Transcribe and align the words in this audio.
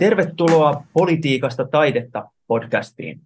Tervetuloa 0.00 0.84
Politiikasta 0.92 1.64
taidetta 1.64 2.30
podcastiin. 2.46 3.20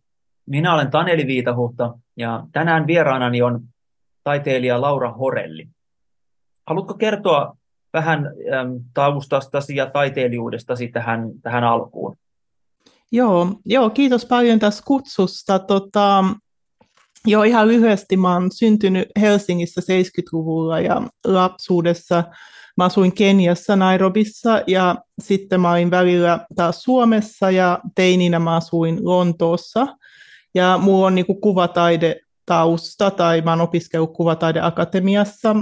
Minä 0.47 0.75
olen 0.75 0.91
Taneli 0.91 1.27
Viitahuhta 1.27 1.95
ja 2.17 2.47
tänään 2.53 2.87
vieraanani 2.87 3.43
on 3.43 3.61
taiteilija 4.25 4.81
Laura 4.81 5.13
Horelli. 5.13 5.69
Haluatko 6.67 6.95
kertoa 6.95 7.57
vähän 7.93 8.31
taustastasi 8.95 9.77
ja 9.77 9.91
taiteilijuudestasi 9.91 10.89
tähän, 10.89 11.31
tähän 11.43 11.65
alkuun? 11.65 12.17
Joo, 13.13 13.55
joo, 13.65 13.91
kiitos 13.91 14.27
paljon 14.27 14.59
tästä 14.59 14.83
kutsusta. 14.87 15.59
Tota, 15.59 16.25
joo, 17.27 17.43
ihan 17.43 17.69
lyhyesti 17.69 18.17
mä 18.17 18.33
oon 18.33 18.53
syntynyt 18.53 19.09
Helsingissä 19.21 19.81
70-luvulla 19.81 20.81
ja 20.81 21.03
lapsuudessa 21.25 22.25
Mä 22.79 22.85
asuin 22.85 23.15
Keniassa, 23.15 23.77
Nairobissa 23.77 24.63
ja 24.67 24.97
sitten 25.23 25.61
mä 25.61 25.73
olin 25.73 25.91
välillä 25.91 26.47
taas 26.57 26.83
Suomessa 26.83 27.51
ja 27.51 27.79
teininä 27.95 28.39
mä 28.39 28.57
asuin 28.57 28.99
Lontoossa. 29.05 29.87
Ja 30.55 30.79
mulla 30.83 31.07
on 31.07 31.15
niinku 31.15 31.35
kuvataide 31.35 32.21
tausta 32.47 33.11
tai 33.11 33.41
mä 33.41 33.51
oon 33.51 33.61
opiskellut 33.61 34.13
kuvataideakatemiassa 34.13 35.57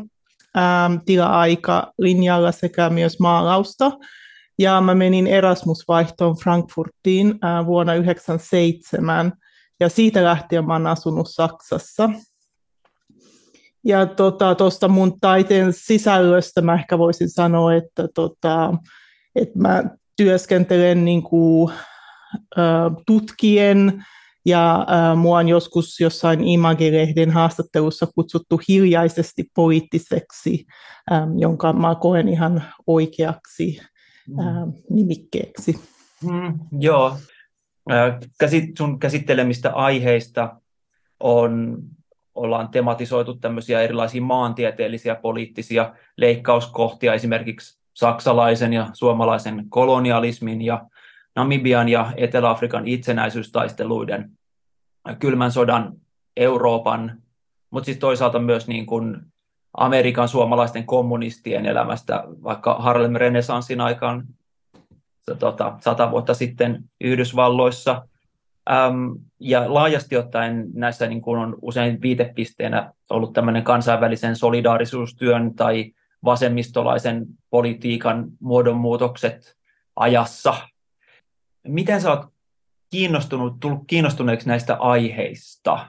ää, 0.55 0.91
tila-aika 1.05 1.93
linjalla 1.99 2.53
sekä 2.53 2.91
myös 2.91 3.21
maalausta. 3.21 3.93
Ja 4.59 4.81
mä 4.81 4.95
menin 4.95 5.27
Erasmus-vaihtoon 5.27 6.37
Frankfurtiin 6.37 7.39
ää, 7.43 7.67
vuonna 7.67 7.93
1997 7.93 9.33
ja 9.81 9.89
siitä 9.89 10.25
lähtien 10.25 10.67
mä 10.67 10.73
oon 10.73 10.87
asunut 10.87 11.31
Saksassa. 11.31 12.11
Ja 13.87 14.07
tuosta 14.07 14.55
tota, 14.55 14.89
mun 14.89 15.21
taiteen 15.21 15.73
sisällöstä 15.73 16.63
mä 16.63 16.75
ehkä 16.75 16.99
voisin 16.99 17.31
sanoa, 17.31 17.75
että, 17.75 18.09
tota, 18.15 18.75
että 19.37 19.59
mä 19.59 19.85
työskentelen 20.17 21.05
niin 21.05 21.23
kuin, 21.23 21.73
ä, 22.59 22.63
tutkien 23.07 24.05
ja 24.47 24.87
ä, 25.11 25.15
mua 25.15 25.39
on 25.39 25.49
joskus 25.49 26.01
jossain 26.01 26.41
Image-lehden 26.45 27.31
haastattelussa 27.31 28.07
kutsuttu 28.15 28.61
hiljaisesti 28.69 29.45
poliittiseksi, 29.55 30.67
ä, 31.13 31.27
jonka 31.39 31.73
mä 31.73 31.95
koen 31.95 32.29
ihan 32.29 32.65
oikeaksi 32.87 33.81
ä, 33.81 34.67
mm. 34.67 34.73
nimikkeeksi. 34.91 35.81
Mm, 36.25 36.59
joo. 36.81 37.17
Käsit, 38.39 38.77
sun 38.79 38.99
käsittelemistä 38.99 39.73
aiheista 39.73 40.61
on 41.21 41.79
ollaan 42.37 42.69
tematisoitu 42.69 43.35
tämmöisiä 43.35 43.81
erilaisia 43.81 44.23
maantieteellisiä 44.23 45.15
poliittisia 45.15 45.95
leikkauskohtia, 46.17 47.15
esimerkiksi 47.15 47.79
saksalaisen 47.95 48.73
ja 48.73 48.91
suomalaisen 48.93 49.65
kolonialismin 49.69 50.63
ja 50.63 50.87
Namibian 51.37 51.89
ja 51.89 52.13
Etelä-Afrikan 52.17 52.89
itsenäisyystaisteluiden, 52.89 54.31
kylmän 55.19 55.53
sodan 55.53 55.93
Euroopan, 56.37 57.23
mutta 57.71 57.85
siis 57.85 57.99
toisaalta 57.99 58.39
myös 58.39 58.69
niin 58.69 58.87
kuin 58.87 59.17
Amerikan 59.77 60.29
suomalaisten 60.29 60.87
kommunistien 60.87 61.67
elämästä, 61.67 62.25
vaikka 62.27 62.75
Harlem 62.75 63.15
Renesanssin 63.15 63.81
aikaan 63.81 64.25
tota, 65.39 65.79
sata 65.81 66.11
vuotta 66.11 66.35
sitten 66.35 66.85
Yhdysvalloissa– 67.01 68.03
Ähm, 68.71 69.13
ja 69.41 69.75
laajasti 69.75 70.17
ottaen 70.17 70.67
näissä 70.75 71.07
niin 71.07 71.23
kuin 71.23 71.39
on 71.39 71.57
usein 71.63 72.03
viitepisteenä 72.03 72.93
ollut 73.11 73.33
tämmöinen 73.33 73.63
kansainvälisen 73.63 74.37
solidaarisuustyön 74.37 75.55
tai 75.55 75.93
vasemmistolaisen 76.25 77.27
politiikan 77.51 78.27
muodonmuutokset 78.41 79.57
ajassa. 79.97 80.55
Miten 81.69 82.01
sä 82.01 82.11
oot 82.11 82.27
kiinnostunut, 82.91 83.61
tullut 83.61 83.85
kiinnostuneeksi 83.87 84.49
näistä 84.49 84.75
aiheista? 84.75 85.87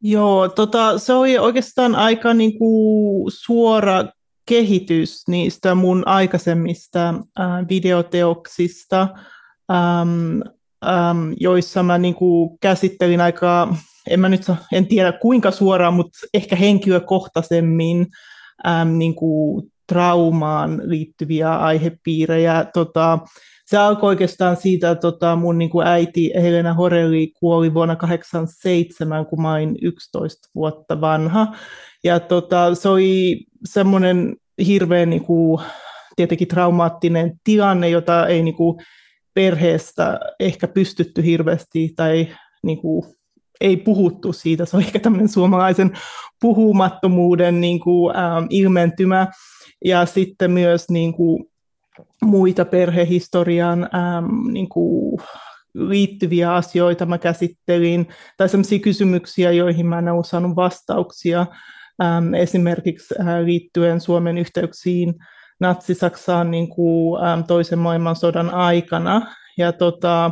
Joo, 0.00 0.48
tota, 0.48 0.98
se 0.98 1.12
oli 1.12 1.38
oikeastaan 1.38 1.94
aika 1.94 2.34
niin 2.34 2.58
kuin 2.58 3.32
suora 3.34 4.04
kehitys 4.46 5.28
niistä 5.28 5.74
mun 5.74 6.02
aikaisemmista 6.06 7.08
äh, 7.08 7.68
videoteoksista. 7.68 9.08
Ähm, 9.70 10.40
äm, 10.84 11.34
joissa 11.40 11.82
mä 11.82 11.98
niin 11.98 12.14
kuin 12.14 12.58
käsittelin 12.60 13.20
aika, 13.20 13.74
en 14.10 14.20
mä 14.20 14.28
nyt 14.28 14.42
en 14.72 14.86
tiedä 14.86 15.12
kuinka 15.12 15.50
suoraan, 15.50 15.94
mutta 15.94 16.18
ehkä 16.34 16.56
henkilökohtaisemmin 16.56 18.06
äm, 18.66 18.98
niin 18.98 19.14
kuin 19.14 19.72
traumaan 19.88 20.80
liittyviä 20.84 21.54
aihepiirejä. 21.54 22.66
Tota, 22.74 23.18
se 23.66 23.78
alkoi 23.78 24.08
oikeastaan 24.08 24.56
siitä, 24.56 24.90
että 24.90 25.00
tota, 25.00 25.36
mun 25.36 25.58
niin 25.58 25.70
kuin 25.70 25.86
äiti 25.86 26.32
Helena 26.34 26.74
Horelli 26.74 27.32
kuoli 27.40 27.74
vuonna 27.74 27.96
1987, 27.96 29.26
kun 29.26 29.42
mä 29.42 29.52
olin 29.52 29.76
11 29.82 30.48
vuotta 30.54 31.00
vanha. 31.00 31.46
Ja 32.04 32.20
tota, 32.20 32.74
se 32.74 32.88
oli 32.88 33.44
semmoinen 33.64 34.36
hirveän 34.66 35.10
niin 35.10 35.24
kuin, 35.24 35.62
tietenkin 36.16 36.48
traumaattinen 36.48 37.40
tilanne, 37.44 37.88
jota 37.88 38.26
ei 38.26 38.42
niin 38.42 38.56
kuin, 38.56 38.80
perheestä 39.34 40.20
ehkä 40.40 40.68
pystytty 40.68 41.24
hirveästi 41.24 41.92
tai 41.96 42.28
niin 42.62 42.78
kuin, 42.78 43.04
ei 43.60 43.76
puhuttu 43.76 44.32
siitä. 44.32 44.64
Se 44.64 44.76
on 44.76 44.82
ehkä 44.82 45.00
tämmöinen 45.00 45.28
suomalaisen 45.28 45.92
puhumattomuuden 46.40 47.60
niin 47.60 47.80
kuin, 47.80 48.16
ähm, 48.16 48.46
ilmentymä. 48.50 49.26
Ja 49.84 50.06
sitten 50.06 50.50
myös 50.50 50.90
niin 50.90 51.12
kuin, 51.12 51.44
muita 52.22 52.64
perhehistorian 52.64 53.82
ähm, 53.82 54.52
niin 54.52 54.68
kuin, 54.68 55.20
liittyviä 55.74 56.54
asioita 56.54 57.06
mä 57.06 57.18
käsittelin, 57.18 58.08
tai 58.36 58.48
sellaisia 58.48 58.78
kysymyksiä, 58.78 59.52
joihin 59.52 59.86
mä 59.86 59.98
en 59.98 60.08
ole 60.08 60.24
saanut 60.24 60.56
vastauksia, 60.56 61.46
ähm, 62.02 62.34
esimerkiksi 62.34 63.14
äh, 63.20 63.44
liittyen 63.44 64.00
Suomen 64.00 64.38
yhteyksiin 64.38 65.14
Natsi-Saksaan 65.60 66.50
niin 66.50 66.68
kuin, 66.68 67.24
äm, 67.24 67.44
toisen 67.44 67.78
maailmansodan 67.78 68.50
aikana. 68.50 69.34
Ja 69.58 69.72
tota, 69.72 70.30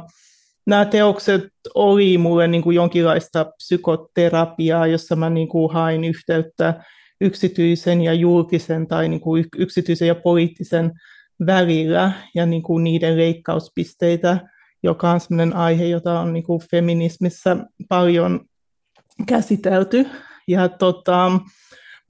nämä 0.66 0.84
teokset 0.84 1.44
oli 1.74 2.18
mulle 2.18 2.48
niin 2.48 2.62
kuin 2.62 2.76
jonkinlaista 2.76 3.44
psykoterapiaa, 3.56 4.86
jossa 4.86 5.16
mä 5.16 5.30
niin 5.30 5.48
kuin 5.48 5.72
hain 5.72 6.04
yhteyttä 6.04 6.84
yksityisen 7.20 8.02
ja 8.02 8.12
julkisen 8.12 8.86
tai 8.86 9.08
niin 9.08 9.20
kuin 9.20 9.44
yksityisen 9.58 10.08
ja 10.08 10.14
poliittisen 10.14 10.92
välillä 11.46 12.12
ja 12.34 12.46
niin 12.46 12.62
kuin 12.62 12.84
niiden 12.84 13.16
leikkauspisteitä, 13.16 14.38
joka 14.82 15.10
on 15.10 15.20
sellainen 15.20 15.56
aihe, 15.56 15.84
jota 15.84 16.20
on 16.20 16.32
niin 16.32 16.44
kuin 16.44 16.60
feminismissä 16.70 17.56
paljon 17.88 18.40
käsitelty. 19.26 20.06
Ja 20.48 20.68
tota, 20.68 21.30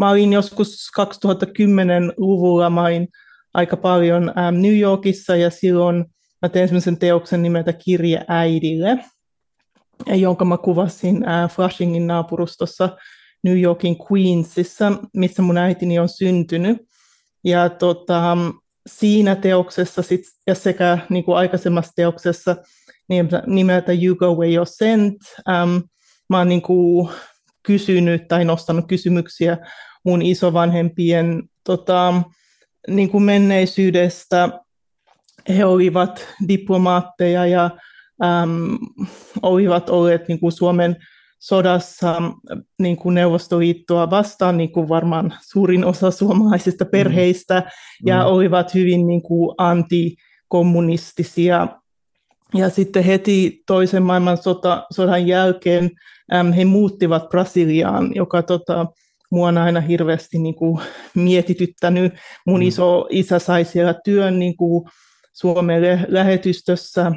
Mä 0.00 0.10
olin 0.10 0.32
joskus 0.32 0.90
2010-luvulla, 1.00 2.70
mä 2.70 2.82
olin 2.82 3.08
aika 3.54 3.76
paljon 3.76 4.32
ähm, 4.38 4.56
New 4.62 4.78
Yorkissa 4.78 5.36
ja 5.36 5.50
silloin 5.50 6.04
mä 6.42 6.48
tein 6.48 6.68
sellaisen 6.68 6.98
teoksen 6.98 7.42
nimeltä 7.42 7.72
Kirje 7.72 8.24
äidille, 8.28 8.98
jonka 10.06 10.44
mä 10.44 10.56
kuvasin 10.58 11.28
äh, 11.28 11.50
Flushingin 11.50 12.06
naapurustossa 12.06 12.96
New 13.44 13.60
Yorkin 13.60 13.96
Queensissa, 14.12 14.92
missä 15.16 15.42
mun 15.42 15.58
äitini 15.58 15.98
on 15.98 16.08
syntynyt. 16.08 16.78
Ja 17.44 17.68
tota, 17.68 18.36
siinä 18.86 19.36
teoksessa 19.36 20.02
sit, 20.02 20.20
ja 20.46 20.54
sekä 20.54 20.98
niin 21.08 21.24
kuin 21.24 21.36
aikaisemmassa 21.36 21.92
teoksessa 21.96 22.56
nimeltä 23.46 23.92
You 23.92 24.16
Go 24.16 24.34
Where 24.34 24.56
You're 24.56 24.74
Sent, 24.76 25.16
ähm, 25.48 25.76
mä 26.28 26.38
oon 26.38 26.48
niin 26.48 26.62
kuin 26.62 27.08
kysynyt 27.62 28.28
tai 28.28 28.44
nostanut 28.44 28.84
kysymyksiä 28.88 29.58
mun 30.04 30.22
isovanhempien 30.22 31.42
tota, 31.64 32.22
niin 32.88 33.10
kuin 33.10 33.22
menneisyydestä. 33.22 34.48
He 35.48 35.64
olivat 35.64 36.26
diplomaatteja 36.48 37.46
ja 37.46 37.70
äm, 38.24 38.78
olivat 39.42 39.90
olleet 39.90 40.28
niin 40.28 40.40
kuin 40.40 40.52
Suomen 40.52 40.96
sodassa 41.38 42.22
niin 42.78 42.96
kuin 42.96 43.14
Neuvostoliittoa 43.14 44.10
vastaan, 44.10 44.56
niin 44.56 44.72
kuin 44.72 44.88
varmaan 44.88 45.34
suurin 45.50 45.84
osa 45.84 46.10
suomalaisista 46.10 46.84
mm. 46.84 46.90
perheistä, 46.90 47.60
mm. 47.60 47.66
ja 48.06 48.20
mm. 48.20 48.26
olivat 48.26 48.74
hyvin 48.74 49.06
niin 49.06 49.22
kuin 49.22 49.54
antikommunistisia. 49.58 51.68
Ja 52.54 52.70
sitten 52.70 53.04
heti 53.04 53.62
toisen 53.66 54.02
maailmansodan 54.02 55.26
jälkeen 55.26 55.90
äm, 56.34 56.52
he 56.52 56.64
muuttivat 56.64 57.28
Brasiliaan, 57.28 58.14
joka 58.14 58.42
tota, 58.42 58.86
mua 59.30 59.48
on 59.48 59.58
aina 59.58 59.80
hirveästi 59.80 60.38
niin 60.38 60.54
kuin 60.54 60.80
mietityttänyt. 61.14 62.14
Mun 62.46 62.60
mm. 62.60 62.66
iso 62.66 63.06
isä 63.10 63.38
sai 63.38 63.64
siellä 63.64 63.94
työn 64.04 64.38
niin 64.38 64.56
kuin 64.56 64.88
Suomen 65.32 65.82
lähetystössä 66.08 67.12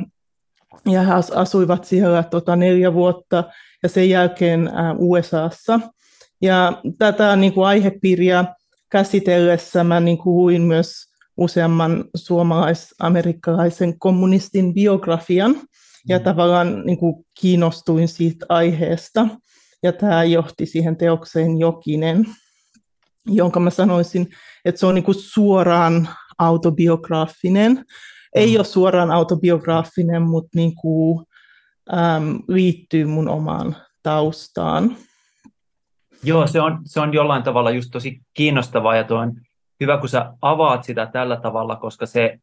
ja 0.86 1.02
he 1.02 1.14
asuivat 1.36 1.84
siellä 1.86 2.24
tota, 2.24 2.56
neljä 2.56 2.94
vuotta 2.94 3.44
ja 3.84 3.90
sen 3.90 4.10
jälkeen 4.10 4.68
ä, 4.68 4.96
USAssa. 4.98 5.80
Ja 6.42 6.82
tätä 6.98 7.36
niin 7.36 7.54
kuin 7.54 7.68
aihepiiriä 7.68 8.46
käsitellessä 8.90 9.84
mä 9.84 10.00
niin 10.00 10.18
kuin 10.18 10.34
huin 10.34 10.62
myös 10.62 10.94
useamman 11.38 12.06
suomalais-amerikkalaisen 12.16 14.00
kommunistin 14.00 14.74
biografian 14.74 15.56
ja 16.08 16.18
mm. 16.18 16.24
tavallaan 16.24 16.86
niin 16.86 16.98
kuin 16.98 17.26
kiinnostuin 17.42 18.08
siitä 18.08 18.46
aiheesta. 18.50 19.28
Ja 19.84 19.94
tämä 19.94 20.24
johti 20.24 20.66
siihen 20.66 20.98
teokseen 20.98 21.58
Jokinen, 21.58 22.26
jonka 23.26 23.60
mä 23.60 23.70
sanoisin, 23.70 24.28
että 24.66 24.80
se 24.80 24.86
on 24.86 24.96
niin 24.96 25.06
kuin 25.06 25.16
suoraan 25.16 26.10
autobiograafinen. 26.38 27.86
Ei 28.36 28.52
mm. 28.52 28.56
ole 28.56 28.66
suoraan 28.66 29.12
autobiograafinen, 29.12 30.22
mutta 30.22 30.50
niin 30.56 30.76
kuin, 30.76 31.26
äm, 31.94 32.40
liittyy 32.48 33.06
mun 33.06 33.30
omaan 33.30 33.76
taustaan. 34.04 34.98
Joo, 36.24 36.48
se 36.48 36.62
on, 36.62 36.80
se 36.86 37.00
on 37.00 37.14
jollain 37.14 37.44
tavalla 37.44 37.72
just 37.72 37.90
tosi 37.92 38.22
kiinnostavaa 38.34 38.96
ja 38.96 39.04
tuo 39.04 39.18
on 39.18 39.34
hyvä, 39.80 39.98
kun 39.98 40.10
sä 40.10 40.34
avaat 40.42 40.84
sitä 40.84 41.06
tällä 41.06 41.38
tavalla, 41.38 41.76
koska 41.76 42.06
se 42.06 42.40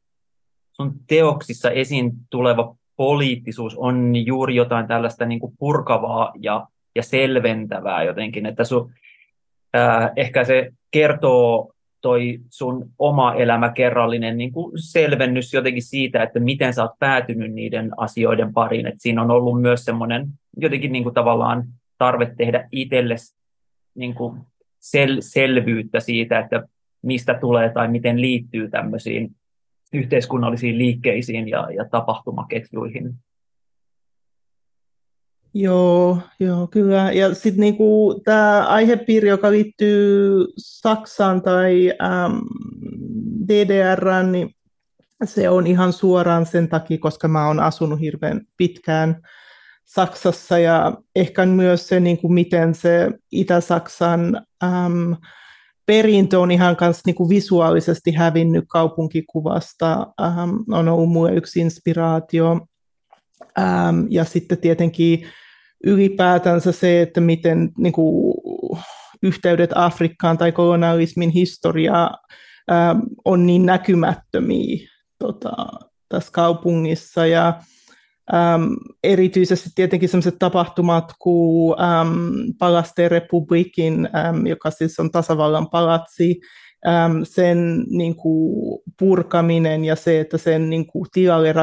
sun 0.73 0.95
teoksissa 1.07 1.71
esiin 1.71 2.13
tuleva 2.31 2.77
poliittisuus 2.97 3.75
on 3.77 4.17
juuri 4.27 4.55
jotain 4.55 4.87
tällaista 4.87 5.27
niin 5.27 5.41
kuin 5.41 5.53
purkavaa 5.59 6.33
ja, 6.43 6.67
ja 6.97 7.03
selventävää 7.03 8.03
jotenkin, 8.03 8.47
että 8.47 8.65
su, 8.65 8.91
äh, 9.77 10.11
ehkä 10.17 10.45
se 10.45 10.71
kertoo 10.91 11.73
toi 12.01 12.39
sun 12.51 12.91
oma 12.99 13.35
elämä 13.35 13.73
kerrallinen 13.73 14.39
niin 14.39 14.53
kuin 14.53 14.73
selvennys 14.75 15.55
jotenkin 15.55 15.83
siitä, 15.83 16.23
että 16.23 16.41
miten 16.41 16.75
sä 16.75 16.83
oot 16.83 16.99
päätynyt 16.99 17.53
niiden 17.53 17.91
asioiden 17.97 18.53
pariin. 18.53 18.87
että 18.87 19.03
siinä 19.03 19.23
on 19.23 19.31
ollut 19.31 19.61
myös 19.61 19.85
semmoinen 19.85 20.27
jotenkin 20.57 20.93
niin 20.93 21.03
kuin 21.03 21.15
tavallaan 21.15 21.65
tarve 21.99 22.35
tehdä 22.39 22.69
itsellesi 22.73 23.37
niin 23.95 24.15
kuin 24.15 24.41
sel, 24.79 25.17
selvyyttä 25.21 26.01
siitä, 26.01 26.39
että 26.39 26.63
mistä 27.03 27.35
tulee 27.35 27.71
tai 27.71 27.89
miten 27.89 28.21
liittyy 28.21 28.71
tämmöisiin 28.71 29.31
yhteiskunnallisiin 29.93 30.79
liikkeisiin 30.79 31.49
ja, 31.49 31.69
ja 31.77 31.85
tapahtumaketjuihin. 31.91 33.15
Joo, 35.55 36.19
joo, 36.41 36.67
kyllä. 36.67 37.13
Ja 37.13 37.35
sitten 37.35 37.61
niinku, 37.61 38.21
tämä 38.25 38.67
aihepiiri, 38.67 39.29
joka 39.29 39.51
liittyy 39.51 40.47
Saksaan 40.59 41.43
tai 41.43 41.93
ähm, 42.03 42.39
DDR, 43.49 44.05
niin 44.31 44.55
se 45.25 45.49
on 45.49 45.67
ihan 45.67 45.93
suoraan 45.93 46.47
sen 46.47 46.69
takia, 46.69 46.99
koska 46.99 47.29
mä 47.29 47.47
oon 47.47 47.61
asunut 47.61 48.01
hirveän 48.01 48.41
pitkään 48.57 49.23
Saksassa 49.85 50.59
ja 50.59 50.97
ehkä 51.17 51.47
myös 51.47 51.89
se, 51.89 52.01
niin 52.01 52.19
kuin 52.19 52.33
miten 52.33 52.75
se 52.75 53.11
Itä-Saksan 53.33 54.47
äm, 54.65 55.17
perintö 55.87 56.41
on 56.41 56.51
ihan 56.51 56.77
kanssa 56.77 57.03
niin 57.07 57.15
kuin 57.15 57.29
visuaalisesti 57.29 58.13
hävinnyt 58.13 58.65
kaupunkikuvasta, 58.69 60.07
äm, 60.21 60.65
on 60.71 60.89
ollut 60.89 61.11
mulle 61.11 61.35
yksi 61.35 61.61
inspiraatio. 61.61 62.67
Äm, 63.59 64.07
ja 64.11 64.25
sitten 64.25 64.59
tietenkin 64.59 65.27
ylipäätänsä 65.85 66.73
se, 66.73 67.03
että 67.03 67.21
miten 67.21 67.73
niin 67.79 67.93
kuin, 67.93 68.35
yhteydet 69.23 69.71
Afrikkaan 69.75 70.39
tai 70.39 70.53
kolonialismin 70.53 71.31
historiaa 71.31 72.19
äm, 72.71 73.03
on 73.25 73.47
niin 73.47 73.67
näkymättömiä 73.67 74.89
tota, 75.19 75.67
tässä 76.09 76.33
kaupungissa. 76.33 77.27
Ja 77.27 77.61
Ähm, 78.35 78.73
erityisesti 79.05 79.71
tietenkin 79.75 80.09
sellaiset 80.09 80.39
tapahtumat 80.39 81.13
kuin 81.19 81.81
ähm, 81.81 82.29
Palasten 82.59 83.11
republikin, 83.11 84.09
ähm, 84.17 84.47
joka 84.47 84.71
siis 84.71 85.01
on 85.01 85.11
tasavallan 85.11 85.71
palatsi, 85.71 86.41
ähm, 86.87 87.23
sen 87.23 87.85
niin 87.89 88.17
kuin, 88.17 88.81
purkaminen 88.99 89.85
ja 89.85 89.97
se, 89.97 90.21
että 90.21 90.39
sen 90.39 90.71
niin 90.71 90.87
kuin, 90.87 91.07
tilalle 91.13 91.55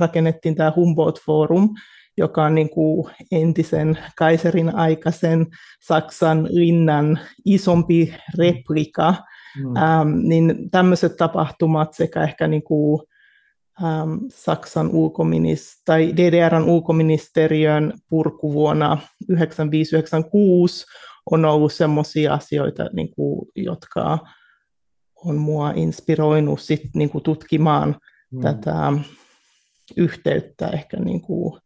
rakennettiin 0.00 0.54
tämä 0.54 0.72
Humboldt-forum, 0.76 1.68
joka 2.16 2.44
on 2.44 2.54
niin 2.54 2.70
kuin, 2.70 3.10
entisen 3.32 3.98
kaiserin 4.18 4.74
aikaisen 4.74 5.46
Saksan 5.80 6.48
linnan 6.50 7.18
isompi 7.44 8.14
replika, 8.38 9.14
mm. 9.58 9.76
ähm, 9.76 10.18
niin 10.22 10.70
tämmöiset 10.70 11.16
tapahtumat 11.16 11.92
sekä 11.92 12.22
ehkä 12.22 12.48
niin 12.48 12.62
kuin, 12.62 13.02
ähm, 13.84 14.14
Saksan 14.28 14.90
ulkoministeri 14.90 15.82
tai 15.84 16.12
DDRn 16.16 16.64
ulkoministeriön 16.64 17.92
purku 18.08 18.52
vuonna 18.52 18.98
1995-1996 19.32 19.36
on 21.30 21.44
ollut 21.44 21.72
sellaisia 21.72 22.34
asioita, 22.34 22.90
niin 22.92 23.10
kuin, 23.14 23.48
jotka 23.56 24.18
on 25.24 25.36
mua 25.36 25.70
inspiroinut 25.70 26.60
sit, 26.60 26.82
niin 26.94 27.10
kuin, 27.10 27.24
tutkimaan 27.24 27.96
mm. 28.30 28.40
tätä 28.40 28.92
yhteyttä 29.96 30.68
ehkä 30.68 30.96
niin 30.96 31.20
kuin, 31.20 31.60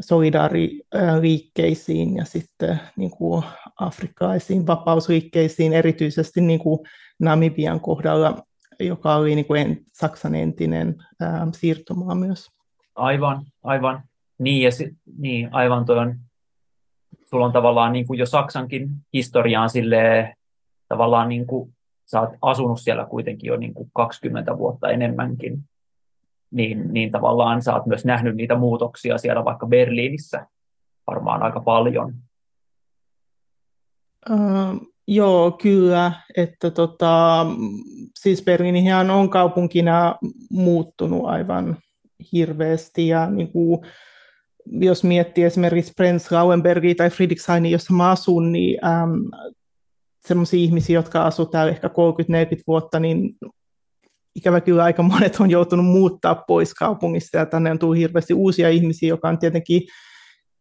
solidaariliikkeisiin 0.00 2.16
ja 2.16 2.24
sitten 2.24 2.80
niin 2.96 3.10
kuin 3.10 3.44
afrikkalaisiin 3.80 4.66
vapausliikkeisiin, 4.66 5.72
erityisesti 5.72 6.40
niin 6.40 6.60
kuin 6.60 6.78
Namibian 7.20 7.80
kohdalla 7.80 8.44
joka 8.80 9.16
oli 9.16 9.34
niin 9.34 9.46
kuin 9.46 9.60
en, 9.60 9.78
Saksan 9.92 10.34
entinen 10.34 10.96
ää, 11.20 11.46
siirtomaa 11.52 12.14
myös. 12.14 12.50
Aivan, 12.94 13.44
aivan. 13.62 14.02
Niin, 14.38 14.62
ja 14.62 14.70
si, 14.70 14.96
niin 15.18 15.54
aivan 15.54 15.84
toi 15.84 15.98
on, 15.98 16.16
sulla 17.24 17.46
on 17.46 17.52
tavallaan 17.52 17.92
niin 17.92 18.06
kuin 18.06 18.18
jo 18.18 18.26
Saksankin 18.26 18.90
historiaan 19.12 19.70
sille 19.70 20.34
tavallaan 20.88 21.28
niin 21.28 21.46
kuin, 21.46 21.74
sä 22.06 22.20
oot 22.20 22.30
asunut 22.42 22.80
siellä 22.80 23.06
kuitenkin 23.06 23.48
jo 23.48 23.56
niin 23.56 23.74
kuin 23.74 23.90
20 23.94 24.58
vuotta 24.58 24.88
enemmänkin, 24.88 25.58
niin, 26.50 26.92
niin 26.92 27.10
tavallaan 27.10 27.62
sä 27.62 27.74
oot 27.74 27.86
myös 27.86 28.04
nähnyt 28.04 28.36
niitä 28.36 28.54
muutoksia 28.54 29.18
siellä 29.18 29.44
vaikka 29.44 29.66
Berliinissä 29.66 30.46
varmaan 31.06 31.42
aika 31.42 31.60
paljon. 31.60 32.14
Joo, 35.08 35.50
kyllä. 35.50 36.12
Että 36.36 36.70
tota, 36.70 37.46
siis 38.14 38.44
Berliinihän 38.44 39.10
on 39.10 39.30
kaupunkina 39.30 40.16
muuttunut 40.50 41.26
aivan 41.26 41.76
hirveästi 42.32 43.08
ja 43.08 43.30
niin 43.30 43.52
kuin, 43.52 43.80
jos 44.66 45.04
miettii 45.04 45.44
esimerkiksi 45.44 45.92
Lauenbergia 46.30 46.94
tai 46.94 47.10
Friedrichshaini, 47.10 47.70
jossa 47.70 47.94
mä 47.94 48.10
asun, 48.10 48.52
niin 48.52 48.84
ähm, 48.84 49.12
sellaisia 50.28 50.60
ihmisiä, 50.60 50.94
jotka 50.94 51.22
asuvat 51.22 51.50
täällä 51.50 51.72
ehkä 51.72 51.88
30-40 51.88 51.90
vuotta, 52.66 53.00
niin 53.00 53.36
ikävä 54.34 54.60
kyllä 54.60 54.84
aika 54.84 55.02
monet 55.02 55.36
on 55.40 55.50
joutunut 55.50 55.86
muuttaa 55.86 56.34
pois 56.34 56.74
kaupungista 56.74 57.36
ja 57.36 57.46
tänne 57.46 57.70
on 57.70 57.78
tullut 57.78 57.96
hirveästi 57.96 58.34
uusia 58.34 58.68
ihmisiä, 58.68 59.08
joka 59.08 59.28
on 59.28 59.38
tietenkin 59.38 59.82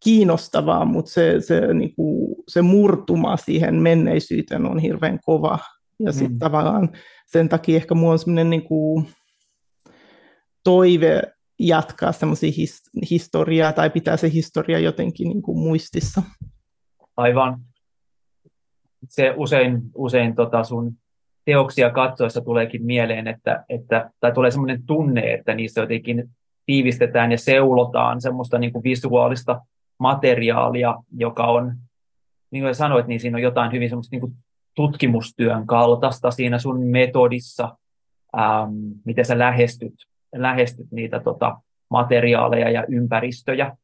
kiinnostavaa, 0.04 0.86
mutta 0.86 1.12
se, 1.12 1.36
se, 1.40 1.74
niin 1.74 1.96
kuin, 1.96 2.36
se 2.48 2.62
murtuma 2.62 3.38
siihen 3.38 3.76
menneisyyteen 3.76 4.66
on 4.66 4.80
hirveän 4.80 5.20
kova. 5.26 5.60
Ja 6.00 6.12
sitten 6.12 6.32
mm. 6.32 6.40
tavallaan 6.40 6.90
sen 7.26 7.50
takia 7.50 7.76
ehkä 7.76 7.96
minulla 7.96 8.12
on 8.12 8.20
sellainen 8.20 8.50
niin 8.50 8.64
kuin, 8.64 9.08
toive 10.64 11.22
jatkaa 11.60 12.12
semmoisia 12.12 12.52
his- 12.52 13.10
historiaa 13.10 13.74
tai 13.74 13.90
pitää 13.90 14.18
se 14.18 14.32
historia 14.34 14.80
jotenkin 14.80 15.28
niin 15.28 15.42
kuin 15.42 15.60
muistissa. 15.60 16.24
Aivan. 17.18 17.60
Se 19.08 19.34
usein, 19.38 19.82
usein 19.96 20.36
tota 20.36 20.64
sun 20.64 20.94
teoksia 21.46 21.90
katsoessa 21.90 22.42
tuleekin 22.42 22.86
mieleen, 22.86 23.28
että, 23.28 23.66
että 23.70 24.10
tai 24.20 24.32
tulee 24.32 24.52
semmoinen 24.52 24.84
tunne, 24.86 25.34
että 25.34 25.56
niissä 25.56 25.82
jotenkin 25.82 26.30
tiivistetään 26.66 27.32
ja 27.32 27.38
seulotaan 27.38 28.22
semmoista 28.22 28.58
niin 28.58 28.74
kuin 28.74 28.84
visuaalista 28.84 29.62
materiaalia, 30.00 30.96
joka 31.18 31.44
on, 31.46 31.76
niin 32.52 32.64
kuin 32.64 32.76
sanoit, 32.76 33.08
niin 33.08 33.20
siinä 33.20 33.38
on 33.38 33.42
jotain 33.42 33.72
hyvin 33.72 33.90
semmoista 33.90 34.14
niin 34.14 34.22
kuin 34.22 34.34
tutkimustyön 34.76 35.68
kaltaista 35.68 36.32
siinä 36.32 36.60
sun 36.60 36.86
metodissa, 36.86 37.78
ähm, 38.38 38.74
miten 39.06 39.26
sä 39.26 39.40
lähestyt, 39.40 39.94
lähestyt 40.36 40.88
niitä 40.92 41.20
tota, 41.20 41.58
materiaaleja 41.90 42.70
ja 42.70 42.86
ympäristöjä. 42.90 43.78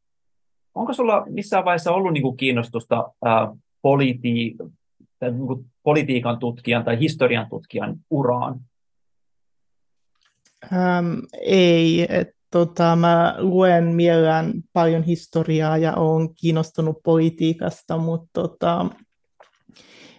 Onko 0.75 0.93
sulla 0.93 1.25
missään 1.29 1.65
vaiheessa 1.65 1.91
ollut 1.91 2.13
niin 2.13 2.21
kuin 2.21 2.38
kiinnostusta 2.38 3.11
äh, 3.27 3.57
politi- 3.81 4.55
niin 5.21 5.47
kuin 5.47 5.65
politiikan 5.83 6.39
tutkijan 6.39 6.83
tai 6.83 6.99
historian 6.99 7.49
tutkijan 7.49 7.95
uraan? 8.09 8.59
Ähm, 10.73 11.19
ei, 11.41 12.07
että 12.09 12.39
tota, 12.51 12.95
mä 12.95 13.35
luen 13.38 13.83
mielellään 13.83 14.53
paljon 14.73 15.03
historiaa 15.03 15.77
ja 15.77 15.95
olen 15.95 16.35
kiinnostunut 16.35 16.97
politiikasta, 17.03 17.97
mutta 17.97 18.29
tota, 18.33 18.85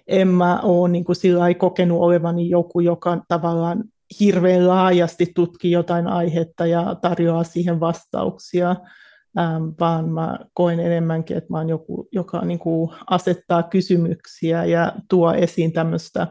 en 0.07 0.29
mä 0.29 0.61
ole 0.61 0.89
niin 0.89 1.05
sillä 1.13 1.55
kokenut 1.55 2.01
olevani 2.01 2.49
joku, 2.49 2.81
joka 2.81 3.23
tavallaan 3.29 3.85
hirveän 4.21 4.69
laajasti 4.69 5.33
tutkii 5.35 5.71
jotain 5.71 6.07
aihetta 6.07 6.67
ja 6.67 6.95
tarjoaa 6.95 7.45
siihen 7.45 7.81
vastauksia, 7.81 8.77
ähm, 9.39 9.65
vaan 9.81 10.09
mä 10.09 10.39
koen 10.55 10.81
enemmänkin, 10.81 11.37
että 11.37 11.53
mä 11.53 11.59
oon 11.59 11.69
joku, 11.69 12.09
joka 12.13 12.45
niin 12.45 12.59
kuin 12.59 12.91
asettaa 13.11 13.63
kysymyksiä 13.63 14.65
ja 14.65 14.93
tuo 15.11 15.33
esiin 15.33 15.73
tämmöistä 15.73 16.27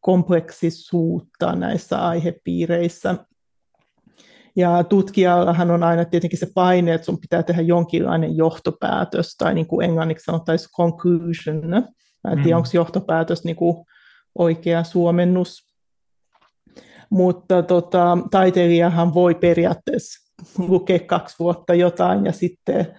kompleksisuutta 0.00 1.52
näissä 1.52 1.98
aihepiireissä. 1.98 3.14
Ja 4.56 4.84
tutkijallahan 4.84 5.70
on 5.70 5.82
aina 5.82 6.04
tietenkin 6.04 6.38
se 6.38 6.48
paine, 6.54 6.94
että 6.94 7.04
sun 7.04 7.20
pitää 7.20 7.42
tehdä 7.42 7.62
jonkinlainen 7.62 8.36
johtopäätös, 8.36 9.34
tai 9.38 9.54
niin 9.54 9.66
kuin 9.66 9.84
englanniksi 9.84 10.24
sanottaisiin 10.24 10.70
conclusion. 10.76 11.68
Mä 12.24 12.30
en 12.30 12.42
tiedä, 12.42 12.56
mm. 12.56 12.56
onko 12.56 12.68
johtopäätös 12.72 13.44
niin 13.44 13.56
kuin 13.56 13.84
oikea 14.38 14.84
suomennus. 14.84 15.70
Mutta 17.10 17.62
tota, 17.62 18.18
taiteilijahan 18.30 19.14
voi 19.14 19.34
periaatteessa 19.34 20.29
lukea 20.58 20.98
kaksi 20.98 21.36
vuotta 21.38 21.74
jotain 21.74 22.24
ja 22.26 22.32
sitten 22.32 22.98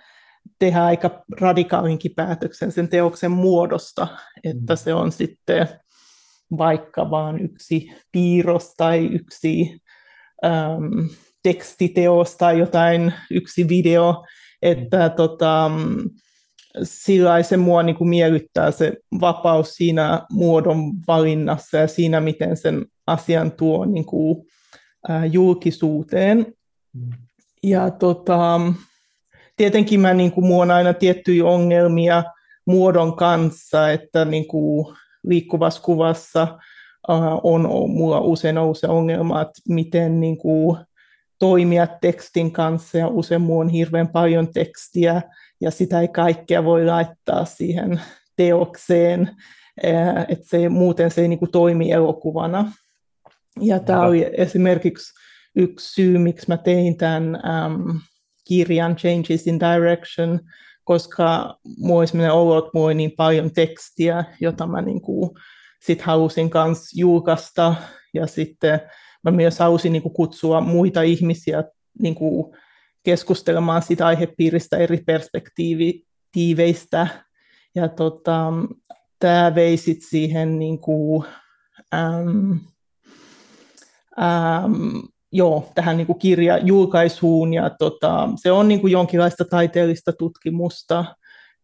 tehdä 0.60 0.84
aika 0.84 1.24
radikaalinkin 1.40 2.12
päätöksen 2.16 2.72
sen 2.72 2.90
teoksen 2.90 3.32
muodosta, 3.32 4.08
että 4.44 4.74
mm. 4.74 4.78
se 4.78 4.94
on 4.94 5.12
sitten 5.12 5.68
vaikka 6.58 7.10
vain 7.10 7.40
yksi 7.40 7.92
piirros 8.12 8.74
tai 8.78 9.06
yksi 9.06 9.82
äm, 10.46 11.10
tekstiteos 11.44 12.38
tai 12.38 12.60
jotain, 12.60 13.14
yksi 13.32 13.70
video, 13.70 14.26
että 14.62 15.08
mm. 15.08 15.16
tota, 15.16 15.72
sillä 16.84 17.44
se 17.44 17.58
mua 17.58 17.84
niin 17.84 17.96
kuin 17.96 18.10
miellyttää 18.10 18.72
se 18.72 18.94
vapaus 19.22 19.74
siinä 19.74 20.22
muodon 20.32 20.78
valinnassa 21.08 21.78
ja 21.78 21.88
siinä, 21.88 22.22
miten 22.22 22.58
sen 22.58 22.86
asian 23.08 23.52
tuo 23.52 23.86
niin 23.86 24.06
kuin, 24.06 24.46
ää, 25.10 25.26
julkisuuteen. 25.26 26.46
Mm. 26.94 27.10
Ja 27.64 27.92
tota, 27.92 28.62
tietenkin 29.58 30.00
mä, 30.00 30.14
niin 30.14 30.32
kuin, 30.32 30.62
on 30.62 30.72
aina 30.72 30.94
tiettyjä 30.94 31.46
ongelmia 31.46 32.24
muodon 32.66 33.16
kanssa, 33.16 33.92
että 33.92 34.26
niin 34.26 34.48
kuin, 34.48 34.96
liikkuvassa 35.24 35.82
kuvassa 35.82 36.44
uh, 37.10 37.42
on, 37.44 37.68
on 37.68 37.90
mulla 37.90 38.20
usein 38.20 38.58
on 38.58 38.76
se 38.76 38.88
ongelma, 38.88 39.42
että 39.42 39.62
miten 39.70 40.20
niin 40.20 40.38
kuin, 40.38 40.78
toimia 41.40 41.88
tekstin 41.88 42.52
kanssa 42.52 42.98
ja 42.98 43.08
usein 43.08 43.42
mulla 43.42 43.62
on 43.62 43.70
hirveän 43.70 44.08
paljon 44.08 44.54
tekstiä 44.54 45.22
ja 45.62 45.72
sitä 45.72 46.02
ei 46.02 46.08
kaikkea 46.08 46.64
voi 46.64 46.86
laittaa 46.86 47.46
siihen 47.46 48.02
teokseen, 48.36 49.30
että 50.28 50.46
se, 50.48 50.70
muuten 50.70 51.12
se 51.12 51.22
ei 51.22 51.28
niin 51.28 51.40
kuin, 51.40 51.52
toimi 51.52 51.92
elokuvana. 51.92 52.72
Ja 53.62 53.80
tämä 53.80 54.02
oli 54.02 54.30
esimerkiksi 54.38 55.21
yksi 55.56 55.94
syy, 55.94 56.18
miksi 56.18 56.46
mä 56.48 56.58
tein 56.58 56.98
tämän 56.98 57.36
um, 57.36 58.00
kirjan 58.48 58.96
Changes 58.96 59.48
in 59.48 59.60
Direction, 59.60 60.40
koska 60.84 61.58
mulla 61.78 62.00
oli 62.00 62.08
sellainen 62.08 62.34
olo, 62.34 62.58
että 62.58 62.70
oli 62.74 62.94
niin 62.94 63.14
paljon 63.18 63.52
tekstiä, 63.52 64.24
jota 64.42 64.68
mä 64.68 64.82
niin 64.82 65.02
kuin 65.02 65.32
sit 65.82 66.02
halusin 66.02 66.50
kanssa 66.50 67.00
julkaista, 67.00 67.76
ja 68.14 68.28
sitten 68.28 68.80
mä 69.24 69.32
myös 69.32 69.60
halusin 69.60 69.94
niin 69.94 70.04
kuin 70.04 70.14
kutsua 70.14 70.62
muita 70.62 71.02
ihmisiä 71.02 71.64
niin 72.00 72.16
kuin 72.16 72.56
keskustelemaan 73.04 73.82
sitä 73.82 74.08
aihepiiristä 74.08 74.78
eri 74.78 75.04
perspektiiveistä, 75.06 77.08
ja 77.76 77.90
tota, 77.90 78.54
tämä 79.20 79.56
vei 79.56 79.78
sit 79.78 80.00
siihen 80.10 80.60
niin 80.60 80.80
kuin, 80.80 81.26
äm, 81.94 82.60
äm, 84.20 85.02
joo, 85.32 85.72
tähän 85.76 85.98
niin 85.98 86.20
kirjajulkaisuun 86.20 87.54
ja 87.54 87.70
tota, 87.70 88.30
se 88.36 88.52
on 88.52 88.68
niin 88.68 88.82
kuin 88.82 88.92
jonkinlaista 88.92 89.46
taiteellista 89.46 90.14
tutkimusta. 90.14 91.06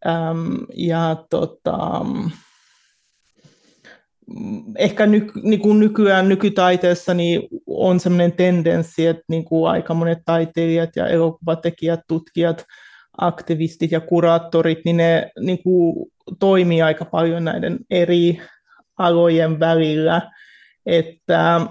Äm, 0.08 0.58
ja 0.76 1.16
tota, 1.30 2.06
ehkä 4.78 5.06
ny, 5.06 5.32
niin 5.44 5.60
kuin 5.60 5.80
nykyään 5.80 6.30
nykytaiteessa 6.30 7.14
niin 7.14 7.42
on 7.68 8.00
sellainen 8.00 8.32
tendenssi, 8.32 9.08
että 9.08 9.24
niin 9.30 9.46
kuin 9.46 9.72
aika 9.72 9.94
monet 9.94 10.20
taiteilijat 10.26 10.90
ja 10.96 11.08
elokuvatekijät, 11.08 12.00
tutkijat, 12.08 12.66
aktivistit 13.18 13.92
ja 13.92 14.00
kuraattorit, 14.00 14.80
niin 14.86 14.98
ne 14.98 15.32
niin 15.40 15.64
kuin 15.64 16.12
toimii 16.40 16.82
aika 16.82 17.06
paljon 17.06 17.46
näiden 17.46 17.80
eri 17.90 18.42
alojen 18.98 19.60
välillä, 19.60 20.32
että 20.86 21.62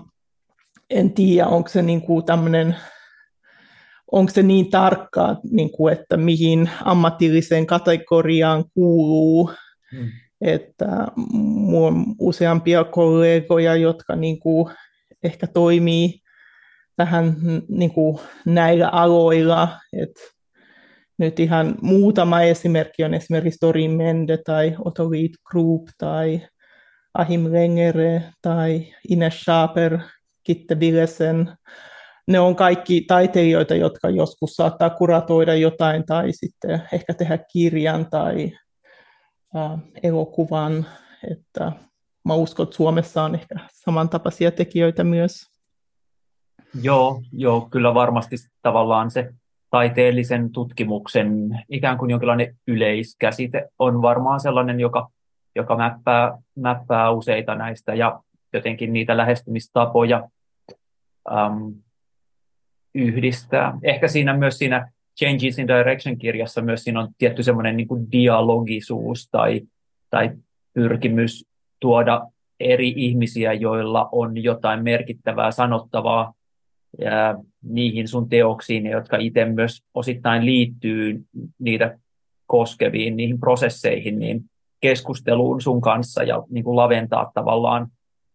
en 0.90 1.12
tiedä, 1.12 1.46
onko 1.46 1.68
se 1.68 1.82
niin 1.82 2.02
kuin 2.02 2.24
tämmöinen 2.24 2.76
onko 4.12 4.32
se 4.32 4.42
niin 4.42 4.70
tarkkaa, 4.70 5.40
niin 5.50 5.70
kuin, 5.70 5.92
että 5.92 6.16
mihin 6.16 6.70
ammatilliseen 6.84 7.66
kategoriaan 7.66 8.64
kuuluu. 8.74 9.50
Mm. 9.92 10.08
Että 10.40 10.86
minulla 11.16 11.86
on 11.86 12.04
useampia 12.20 12.84
kollegoja, 12.84 13.76
jotka 13.76 14.16
niin 14.16 14.40
kuin, 14.40 14.74
ehkä 15.22 15.46
toimii 15.46 16.20
tähän 16.96 17.36
niin 17.68 17.90
kuin, 17.90 18.18
näillä 18.46 18.88
aloilla. 18.88 19.68
Et 20.02 20.10
nyt 21.18 21.40
ihan 21.40 21.74
muutama 21.82 22.42
esimerkki 22.42 23.04
on 23.04 23.14
esimerkiksi 23.14 23.58
Torin 23.60 23.90
Mende 23.90 24.38
tai 24.46 24.76
Otto 24.84 25.10
Reed 25.10 25.30
Group 25.50 25.82
tai 25.98 26.46
Ahim 27.14 27.52
Lengere 27.52 28.22
tai 28.42 28.86
Ines 29.08 29.40
Schaper 29.40 29.98
Kitte 30.46 30.80
Vilesen. 30.80 31.52
Ne 32.28 32.40
on 32.40 32.56
kaikki 32.56 33.00
taiteilijoita, 33.00 33.74
jotka 33.74 34.10
joskus 34.10 34.50
saattaa 34.50 34.90
kuratoida 34.90 35.54
jotain 35.54 36.06
tai 36.06 36.32
sitten 36.32 36.82
ehkä 36.92 37.14
tehdä 37.14 37.38
kirjan 37.52 38.10
tai 38.10 38.52
äh, 39.56 39.78
elokuvan. 40.02 40.86
Että 41.30 41.72
mä 42.24 42.34
uskon, 42.34 42.64
että 42.64 42.76
Suomessa 42.76 43.22
on 43.22 43.34
ehkä 43.34 43.54
samantapaisia 43.72 44.50
tekijöitä 44.50 45.04
myös. 45.04 45.32
Joo, 46.82 47.22
joo, 47.32 47.68
kyllä 47.70 47.94
varmasti 47.94 48.36
tavallaan 48.62 49.10
se 49.10 49.28
taiteellisen 49.70 50.52
tutkimuksen 50.52 51.28
ikään 51.68 51.98
kuin 51.98 52.10
jonkinlainen 52.10 52.56
yleiskäsite 52.66 53.68
on 53.78 54.02
varmaan 54.02 54.40
sellainen, 54.40 54.80
joka, 54.80 55.08
joka 55.54 55.76
mäppää, 55.76 56.38
mäppää 56.56 57.10
useita 57.10 57.54
näistä 57.54 57.94
ja 57.94 58.20
jotenkin 58.52 58.92
niitä 58.92 59.16
lähestymistapoja 59.16 60.28
um, 61.30 61.74
yhdistää. 62.94 63.78
Ehkä 63.82 64.08
siinä 64.08 64.36
myös 64.36 64.58
siinä 64.58 64.92
Changes 65.18 65.58
in 65.58 65.68
Direction-kirjassa 65.68 66.62
myös 66.62 66.84
siinä 66.84 67.00
on 67.00 67.08
tietty 67.18 67.42
semmoinen 67.42 67.76
niin 67.76 67.88
kuin 67.88 68.12
dialogisuus 68.12 69.28
tai, 69.30 69.60
tai 70.10 70.30
pyrkimys 70.74 71.46
tuoda 71.80 72.26
eri 72.60 72.94
ihmisiä, 72.96 73.52
joilla 73.52 74.08
on 74.12 74.42
jotain 74.42 74.82
merkittävää 74.82 75.50
sanottavaa 75.50 76.34
ja 76.98 77.38
niihin 77.62 78.08
sun 78.08 78.28
teoksiin, 78.28 78.86
jotka 78.86 79.16
itse 79.16 79.44
myös 79.44 79.82
osittain 79.94 80.46
liittyy 80.46 81.24
niitä 81.58 81.98
koskeviin, 82.46 83.16
niihin 83.16 83.40
prosesseihin, 83.40 84.18
niin 84.18 84.44
keskusteluun 84.80 85.60
sun 85.60 85.80
kanssa 85.80 86.22
ja 86.22 86.42
niin 86.50 86.64
kuin 86.64 86.76
laventaa 86.76 87.30
tavallaan 87.34 87.88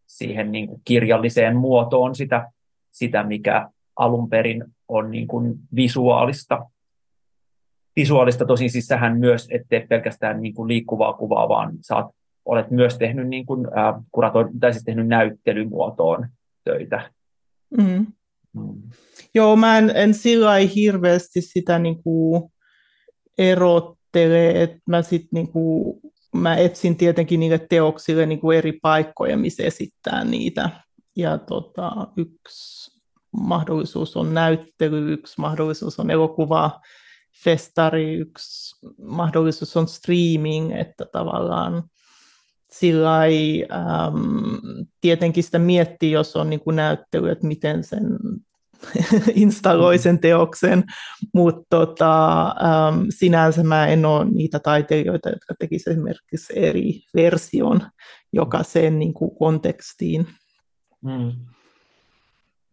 siihen 0.08 0.52
niin 0.52 0.68
kuin 0.68 0.82
kirjalliseen 0.86 1.58
muotoon 1.58 2.16
sitä 2.16 2.52
sitä, 2.92 3.24
mikä 3.24 3.70
alun 3.96 4.30
perin 4.30 4.64
on 4.88 5.12
niin 5.12 5.28
kuin 5.28 5.60
visuaalista. 5.76 6.66
Visuaalista 7.96 8.46
tosin 8.46 8.70
siis 8.70 8.88
sähän 8.88 9.20
myös, 9.20 9.48
ettei 9.52 9.88
pelkästään 9.88 10.42
niin 10.42 10.54
kuin 10.54 10.68
liikkuvaa 10.68 11.14
kuvaa, 11.14 11.50
vaan 11.50 11.74
sä 11.82 11.96
olet 12.46 12.72
myös 12.72 12.98
tehnyt, 12.98 13.28
niin 13.28 13.46
kuin, 13.46 13.68
äh, 13.78 14.04
kurato, 14.12 14.50
tai 14.60 14.74
siis 14.74 14.84
tehnyt 14.84 15.08
näyttelymuotoon 15.08 16.28
töitä. 16.64 17.12
Mm. 17.78 18.06
Mm. 18.54 18.82
Joo, 19.34 19.56
mä 19.56 19.78
en, 19.78 19.92
en 19.96 20.14
sillä 20.14 20.56
hirveästi 20.56 21.42
sitä 21.42 21.80
niin 21.80 22.04
kuin 22.04 22.52
erottele, 23.38 24.64
että 24.64 24.80
mä, 24.86 25.02
sit, 25.02 25.28
niin 25.32 25.48
kuin, 25.48 26.02
mä 26.36 26.56
etsin 26.56 26.96
tietenkin 26.96 27.40
niille 27.40 27.66
teoksille 27.70 28.26
niin 28.26 28.40
kuin 28.40 28.58
eri 28.58 28.72
paikkoja, 28.82 29.38
missä 29.38 29.64
esittää 29.64 30.24
niitä 30.24 30.70
ja 31.16 31.38
tota, 31.38 32.08
yksi 32.18 32.92
mahdollisuus 33.32 34.18
on 34.18 34.34
näyttely, 34.34 35.14
yksi 35.14 35.42
mahdollisuus 35.42 36.00
on 36.00 36.12
elokuva, 36.12 36.80
festari, 37.44 38.14
yksi 38.14 38.76
mahdollisuus 39.02 39.78
on 39.78 39.88
streaming, 39.88 40.72
että 40.80 41.06
tavallaan 41.12 41.84
sillä 42.72 43.26
ei, 43.26 43.66
ähm, 43.72 44.66
tietenkin 45.02 45.44
sitä 45.44 45.60
miettii, 45.60 46.12
jos 46.12 46.36
on 46.36 46.50
niin 46.50 46.60
kuin 46.60 46.76
näyttely, 46.76 47.30
että 47.30 47.48
miten 47.48 47.84
sen 47.84 48.04
installoi 49.34 49.98
sen 49.98 50.20
teoksen, 50.20 50.84
mutta 51.34 51.66
tota, 51.70 52.42
ähm, 52.42 53.04
sinänsä 53.10 53.64
mä 53.64 53.88
en 53.88 54.06
ole 54.06 54.26
niitä 54.26 54.60
taiteilijoita, 54.60 55.30
jotka 55.30 55.56
tekisivät 55.60 55.98
esimerkiksi 55.98 56.54
eri 56.56 57.02
version 57.16 57.82
jokaiseen 58.34 59.00
niin 59.00 59.14
kuin 59.14 59.36
kontekstiin. 59.36 60.28
Mm. 61.02 61.32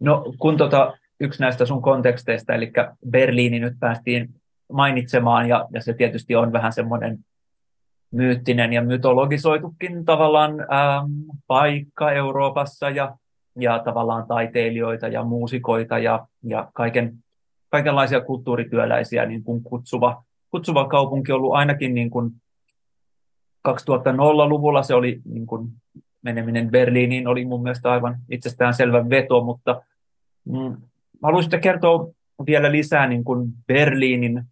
No 0.01 0.35
kun 0.39 0.57
tota, 0.57 0.99
yksi 1.21 1.41
näistä 1.41 1.67
sun 1.67 1.83
konteksteista, 1.83 2.55
eli 2.55 2.73
Berliini 3.11 3.59
nyt 3.59 3.75
päästiin 3.81 4.35
mainitsemaan, 4.73 5.49
ja, 5.49 5.67
ja 5.73 5.83
se 5.83 5.95
tietysti 5.95 6.35
on 6.35 6.53
vähän 6.53 6.73
semmoinen 6.73 7.19
myyttinen 8.11 8.73
ja 8.73 8.83
mytologisoitukin 8.83 10.05
tavallaan 10.05 10.61
ähm, 10.61 11.11
paikka 11.47 12.13
Euroopassa 12.13 12.91
ja, 12.91 13.17
ja 13.59 13.79
tavallaan 13.79 14.27
taiteilijoita 14.27 15.09
ja 15.09 15.25
muusikoita 15.25 15.99
ja, 15.99 16.27
ja 16.43 16.71
kaiken, 16.75 17.19
kaikenlaisia 17.69 18.21
kulttuurityöläisiä 18.21 19.27
niin 19.27 19.45
kuin 19.45 19.63
kutsuva, 19.63 20.25
kutsuva 20.51 20.89
kaupunki 20.89 21.33
ollut 21.33 21.55
ainakin 21.55 21.95
niin 21.95 22.11
kuin 22.11 22.31
2000-luvulla 23.69 24.83
se 24.83 24.95
oli 24.95 25.21
niin 25.25 25.47
kuin 25.47 25.69
meneminen 26.23 26.71
Berliiniin 26.71 27.29
oli 27.29 27.45
mun 27.45 27.63
mielestä 27.63 27.91
aivan 27.93 28.17
itsestään 28.31 28.75
selvä 28.75 29.11
veto, 29.11 29.45
mutta 29.45 29.83
mm, 30.45 30.77
haluaisitte 31.23 31.59
kertoa 31.59 32.09
vielä 32.47 32.73
lisää 32.73 33.09
niin 33.09 33.25
kuin 33.25 33.53
Berliinin 33.67 34.45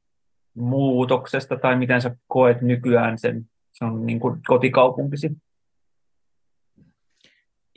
muutoksesta 0.55 1.57
tai 1.57 1.77
miten 1.77 2.03
sä 2.03 2.17
koet 2.27 2.63
nykyään 2.63 3.19
sen, 3.19 3.47
sen 3.73 4.07
niin 4.07 4.21
kuin 4.21 4.41
kotikaupunkisi? 4.47 5.31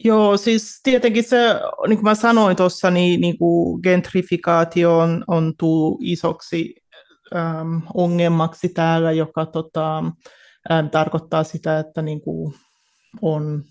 Joo, 0.03 0.37
siis 0.37 0.79
tietenkin 0.83 1.23
se, 1.23 1.37
niin 1.87 1.97
kuin 1.97 2.03
mä 2.03 2.15
sanoin 2.15 2.57
tuossa, 2.57 2.91
niin, 2.91 3.21
niin 3.21 3.37
kuin 3.37 3.79
gentrifikaatio 3.83 4.97
on, 4.97 5.23
on 5.27 5.53
tullut 5.59 5.97
isoksi 6.01 6.75
äm, 7.35 7.81
ongelmaksi 7.93 8.69
täällä, 8.69 9.11
joka 9.11 9.45
tota, 9.45 9.97
äm, 10.71 10.89
tarkoittaa 10.89 11.43
sitä, 11.43 11.79
että 11.79 12.01
niin 12.01 12.21
kuin 12.21 12.53
on 13.21 13.63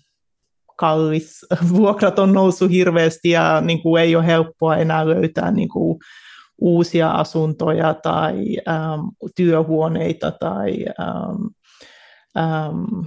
kallis, 0.79 1.45
vuokrat 1.75 2.19
on 2.19 2.33
noussut 2.33 2.71
hirveästi 2.71 3.29
ja 3.29 3.61
niin 3.61 3.81
kuin 3.81 4.03
ei 4.03 4.15
ole 4.15 4.25
helppoa 4.25 4.77
enää 4.77 5.07
löytää 5.07 5.51
niin 5.51 5.69
kuin 5.69 5.99
uusia 6.61 7.11
asuntoja 7.11 7.93
tai 7.93 8.35
äm, 8.67 9.31
työhuoneita 9.35 10.31
tai 10.31 10.85
äm, 10.99 11.49
äm, 12.37 13.05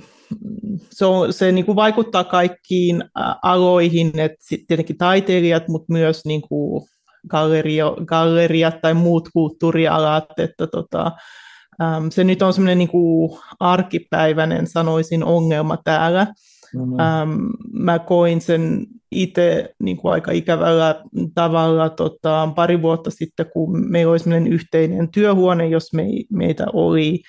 se, 0.91 1.05
on, 1.05 1.33
se 1.33 1.52
niin 1.52 1.64
kuin 1.67 1.76
vaikuttaa 1.76 2.25
kaikkiin 2.25 3.05
aloihin, 3.43 4.19
että 4.19 4.45
tietenkin 4.67 4.99
taiteilijat, 4.99 5.69
mutta 5.69 5.93
myös 5.93 6.25
niin 6.25 6.43
kuin 6.43 6.85
gallerio, 7.29 7.97
galleriat 8.05 8.81
tai 8.81 8.95
muut 8.95 9.29
kulttuurialat, 9.33 10.38
että 10.38 10.67
tota, 10.67 11.12
äm, 11.83 12.11
se 12.11 12.25
nyt 12.25 12.43
on 12.43 12.52
semmoinen 12.52 12.79
niin 12.79 12.88
kuin 12.88 13.38
arkipäiväinen, 13.61 14.67
sanoisin, 14.67 15.25
ongelma 15.25 15.76
täällä. 15.85 16.26
Mm-hmm. 16.75 17.00
Ähm, 17.00 17.47
mä 17.73 17.99
koin 17.99 18.41
sen 18.41 18.87
itse 19.11 19.75
niin 19.83 19.97
kuin 19.97 20.12
aika 20.12 20.33
ikävällä 20.33 21.02
tavalla 21.35 21.91
tota, 21.91 22.49
pari 22.55 22.83
vuotta 22.83 23.11
sitten, 23.11 23.47
kun 23.52 23.91
meillä 23.91 24.11
oli 24.11 24.19
yhteinen 24.47 25.09
työhuone, 25.09 25.69
jos 25.69 25.93
me, 25.93 26.05
meitä 26.33 26.67
oli 26.73 27.23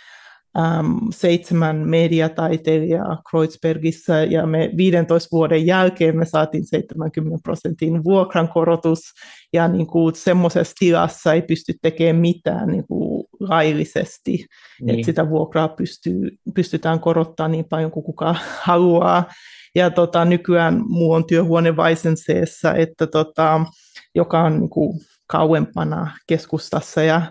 äm, 0.57 0.99
seitsemän 1.11 1.75
mediataiteilijaa 1.75 3.21
Kreuzbergissä, 3.29 4.23
ja 4.23 4.45
me 4.45 4.69
15 4.77 5.29
vuoden 5.31 5.65
jälkeen 5.65 6.17
me 6.17 6.25
saatiin 6.25 6.65
70 6.65 7.43
prosentin 7.43 8.03
vuokrankorotus, 8.03 8.99
ja 9.53 9.67
niin 9.67 9.87
kuin 9.87 10.15
semmoisessa 10.15 10.73
tilassa 10.79 11.33
ei 11.33 11.41
pysty 11.41 11.73
tekemään 11.81 12.15
mitään 12.15 12.67
niin 12.67 12.87
kuin 12.87 13.25
laillisesti, 13.39 14.45
niin. 14.81 14.89
että 14.89 15.05
sitä 15.05 15.29
vuokraa 15.29 15.67
pystyy, 15.67 16.29
pystytään 16.55 16.99
korottamaan 16.99 17.51
niin 17.51 17.65
paljon 17.69 17.91
kuin 17.91 18.03
kuka 18.03 18.35
haluaa. 18.61 19.23
Ja 19.75 19.89
tota, 19.89 20.25
nykyään 20.25 20.81
muu 20.87 21.11
on 21.11 21.27
työhuone 21.27 21.71
Weissenseessä, 21.71 22.71
että 22.73 23.07
tota, 23.07 23.65
joka 24.15 24.43
on 24.43 24.59
niin 24.59 24.69
kuin 24.69 24.99
kauempana 25.27 26.11
keskustassa, 26.27 27.03
ja 27.03 27.21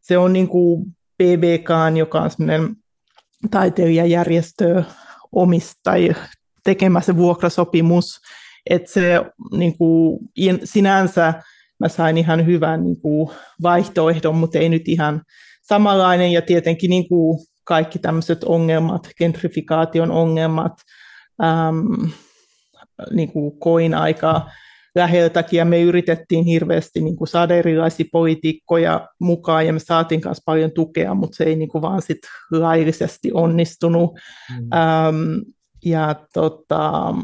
se 0.00 0.18
on 0.18 0.32
niin 0.32 0.48
kuin 0.48 0.86
BBK, 1.20 1.68
joka 1.98 2.20
on 2.20 2.30
semmoinen 2.30 2.76
taiteilijajärjestö 3.50 4.82
omistaj 5.32 6.08
tekemässä 6.64 7.16
vuokrasopimus, 7.16 8.20
että 8.70 8.92
se 8.92 9.20
niin 9.52 9.78
kuin, 9.78 10.18
sinänsä 10.64 11.34
mä 11.80 11.88
sain 11.88 12.18
ihan 12.18 12.46
hyvän 12.46 12.84
niin 12.84 13.00
kuin, 13.00 13.30
vaihtoehdon, 13.62 14.36
mutta 14.36 14.58
ei 14.58 14.68
nyt 14.68 14.88
ihan 14.88 15.22
samanlainen, 15.62 16.32
ja 16.32 16.42
tietenkin 16.42 16.90
niin 16.90 17.08
kuin, 17.08 17.38
kaikki 17.64 17.98
tämmöiset 17.98 18.44
ongelmat, 18.44 19.10
gentrifikaation 19.18 20.10
ongelmat, 20.10 20.72
äm, 21.44 22.10
niin 23.10 23.32
kuin 23.32 23.58
koin 23.58 23.94
aika 23.94 24.50
läheltäkin 24.94 25.58
ja 25.58 25.64
me 25.64 25.82
yritettiin 25.82 26.44
hirveästi 26.44 27.00
niin 27.00 27.16
kuin 27.16 27.28
saada 27.28 27.54
erilaisia 27.54 28.06
poliitikkoja 28.12 29.08
mukaan 29.20 29.66
ja 29.66 29.72
me 29.72 29.78
saatiin 29.78 30.20
myös 30.24 30.38
paljon 30.46 30.72
tukea, 30.72 31.14
mutta 31.14 31.36
se 31.36 31.44
ei 31.44 31.56
niin 31.56 31.68
kuin 31.68 31.82
vaan 31.82 32.02
sit 32.02 32.18
laillisesti 32.52 33.30
onnistunut. 33.34 34.10
Mm. 34.50 34.68
Ähm, 34.72 35.38
ja 35.84 36.14
tota, 36.34 37.14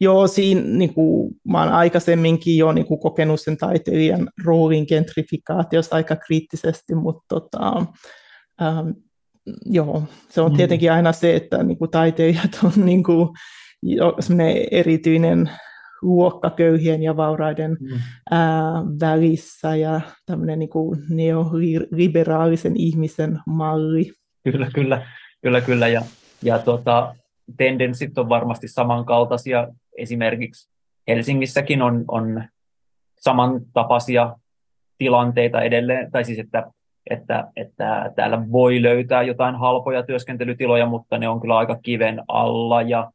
joo, 0.00 0.26
siinä 0.26 0.60
niin 0.60 0.94
kuin, 0.94 1.34
mä 1.48 1.62
olen 1.62 1.74
aikaisemminkin 1.74 2.56
jo 2.56 2.72
niin 2.72 2.86
kuin, 2.86 3.00
kokenut 3.00 3.40
sen 3.40 3.56
taiteilijan 3.56 4.28
roolin 4.44 4.84
gentrifikaatiosta 4.88 5.96
aika 5.96 6.16
kriittisesti, 6.16 6.94
mutta 6.94 7.22
tota, 7.28 7.86
ähm, 8.62 8.88
joo, 9.64 10.02
se 10.28 10.40
on 10.40 10.50
mm. 10.50 10.56
tietenkin 10.56 10.92
aina 10.92 11.12
se, 11.12 11.36
että 11.36 11.62
niin 11.62 11.78
kuin, 11.78 11.90
taiteilijat 11.90 12.58
on 12.64 12.72
niin 12.86 13.02
kuin, 13.02 13.28
jo, 13.82 14.16
erityinen 14.70 15.50
luokka 16.02 16.50
köyhien 16.50 17.02
ja 17.02 17.16
vauraiden 17.16 17.76
mm. 17.80 17.88
ää, 18.30 18.72
välissä 19.00 19.76
ja 19.76 20.00
tämmöinen 20.26 20.58
niin 20.58 20.68
kuin 20.68 20.98
neoliberaalisen 21.10 22.76
ihmisen 22.76 23.38
malli. 23.46 24.12
Kyllä, 24.44 24.70
kyllä, 24.74 25.06
kyllä, 25.42 25.60
kyllä. 25.60 25.88
Ja, 25.88 26.02
ja 26.42 26.58
tota, 26.58 27.14
tendenssit 27.56 28.18
on 28.18 28.28
varmasti 28.28 28.68
samankaltaisia. 28.68 29.68
Esimerkiksi 29.98 30.72
Helsingissäkin 31.08 31.82
on, 31.82 32.04
on 32.08 32.44
samantapaisia 33.20 34.36
tilanteita 34.98 35.62
edelleen, 35.62 36.10
tai 36.10 36.24
siis 36.24 36.38
että, 36.38 36.70
että, 37.10 37.48
että 37.56 38.12
täällä 38.16 38.52
voi 38.52 38.82
löytää 38.82 39.22
jotain 39.22 39.56
halpoja 39.56 40.02
työskentelytiloja, 40.02 40.86
mutta 40.86 41.18
ne 41.18 41.28
on 41.28 41.40
kyllä 41.40 41.58
aika 41.58 41.78
kiven 41.82 42.22
alla 42.28 42.82
ja 42.82 43.12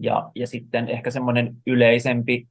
ja, 0.00 0.30
ja 0.34 0.46
sitten 0.46 0.88
ehkä 0.88 1.10
semmoinen 1.10 1.56
yleisempi, 1.66 2.46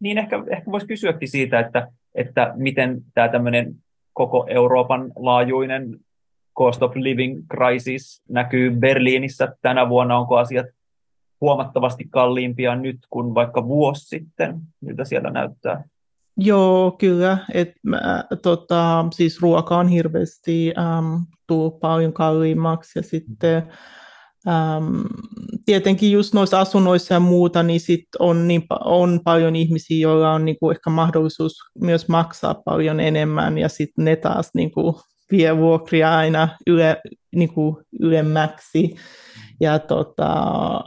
niin 0.00 0.18
ehkä, 0.18 0.44
ehkä 0.50 0.70
voisi 0.70 0.86
kysyäkin 0.86 1.28
siitä, 1.28 1.60
että, 1.60 1.88
että 2.14 2.52
miten 2.56 3.02
tämä 3.14 3.28
tämmöinen 3.28 3.74
koko 4.12 4.46
Euroopan 4.48 5.12
laajuinen 5.16 5.98
cost 6.58 6.82
of 6.82 6.96
living 6.96 7.42
crisis 7.54 8.22
näkyy 8.28 8.70
Berliinissä 8.70 9.56
tänä 9.62 9.88
vuonna, 9.88 10.18
onko 10.18 10.36
asiat 10.36 10.66
huomattavasti 11.40 12.04
kalliimpia 12.10 12.76
nyt 12.76 12.98
kuin 13.10 13.34
vaikka 13.34 13.66
vuosi 13.66 14.08
sitten, 14.08 14.60
miltä 14.80 15.04
siellä 15.04 15.30
näyttää? 15.30 15.84
Joo, 16.36 16.90
kyllä. 16.90 17.38
Et 17.54 17.72
mä, 17.82 18.24
tota, 18.42 19.06
siis 19.12 19.42
ruoka 19.42 19.76
on 19.76 19.88
hirveästi 19.88 20.74
ähm, 20.78 21.22
tullut 21.46 21.80
paljon 21.80 22.12
kalliimmaksi 22.12 22.98
ja 22.98 23.02
sitten 23.02 23.62
Ähm, 24.48 25.00
tietenkin 25.66 26.12
just 26.12 26.34
noissa 26.34 26.60
asunnoissa 26.60 27.14
ja 27.14 27.20
muuta, 27.20 27.62
niin 27.62 27.80
sit 27.80 28.04
on, 28.18 28.48
niin, 28.48 28.62
on 28.84 29.20
paljon 29.24 29.56
ihmisiä, 29.56 29.98
joilla 30.02 30.32
on 30.32 30.44
niin 30.44 30.56
kuin 30.60 30.76
ehkä 30.76 30.90
mahdollisuus 30.90 31.52
myös 31.80 32.08
maksaa 32.08 32.54
paljon 32.54 33.00
enemmän, 33.00 33.58
ja 33.58 33.68
sitten 33.68 34.04
ne 34.04 34.16
taas 34.16 34.50
niin 34.54 34.70
kuin 34.70 34.94
vie 35.30 35.56
vuokria 35.56 36.16
aina 36.16 36.48
yle, 36.66 37.00
niin 37.36 37.54
kuin 37.54 37.76
ylemmäksi. 38.00 38.96
Ja 39.60 39.78
tota, 39.78 40.32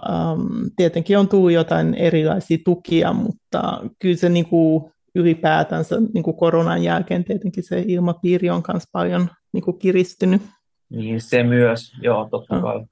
ähm, 0.10 0.66
tietenkin 0.76 1.18
on 1.18 1.28
tullut 1.28 1.52
jotain 1.52 1.94
erilaisia 1.94 2.58
tukia, 2.66 3.14
mutta 3.14 3.82
kyllä 4.00 4.16
se 4.16 4.30
niin 4.30 4.46
kuin 4.46 4.92
ylipäätänsä 5.16 5.96
niin 6.14 6.24
kuin 6.24 6.38
koronan 6.38 6.84
jälkeen 6.84 7.24
tietenkin 7.24 7.64
se 7.64 7.84
ilmapiiri 7.88 8.50
on 8.50 8.64
myös 8.68 8.84
paljon 8.92 9.30
niin 9.54 9.64
kuin 9.64 9.80
kiristynyt. 9.80 10.42
Niin 10.90 11.22
se 11.22 11.44
myös, 11.44 11.94
joo, 12.02 12.28
totta 12.32 12.62
kai. 12.62 12.86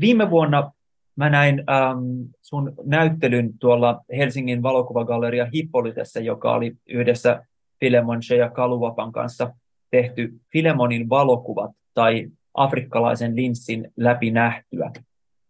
Viime 0.00 0.30
vuonna 0.30 0.72
mä 1.16 1.30
näin 1.30 1.64
ähm, 1.70 1.98
sun 2.42 2.74
näyttelyn 2.84 3.58
tuolla 3.58 4.04
Helsingin 4.16 4.62
valokuvagalleria 4.62 5.46
Hippolytessa, 5.54 6.20
joka 6.20 6.54
oli 6.54 6.76
yhdessä 6.86 7.46
Filemon 7.80 8.20
ja 8.38 8.50
Kaluvapan 8.50 9.12
kanssa 9.12 9.54
tehty 9.90 10.32
Filemonin 10.52 11.08
valokuvat 11.08 11.70
tai 11.94 12.28
afrikkalaisen 12.54 13.36
linssin 13.36 13.92
läpi 13.96 14.30
nähtyä. 14.30 14.90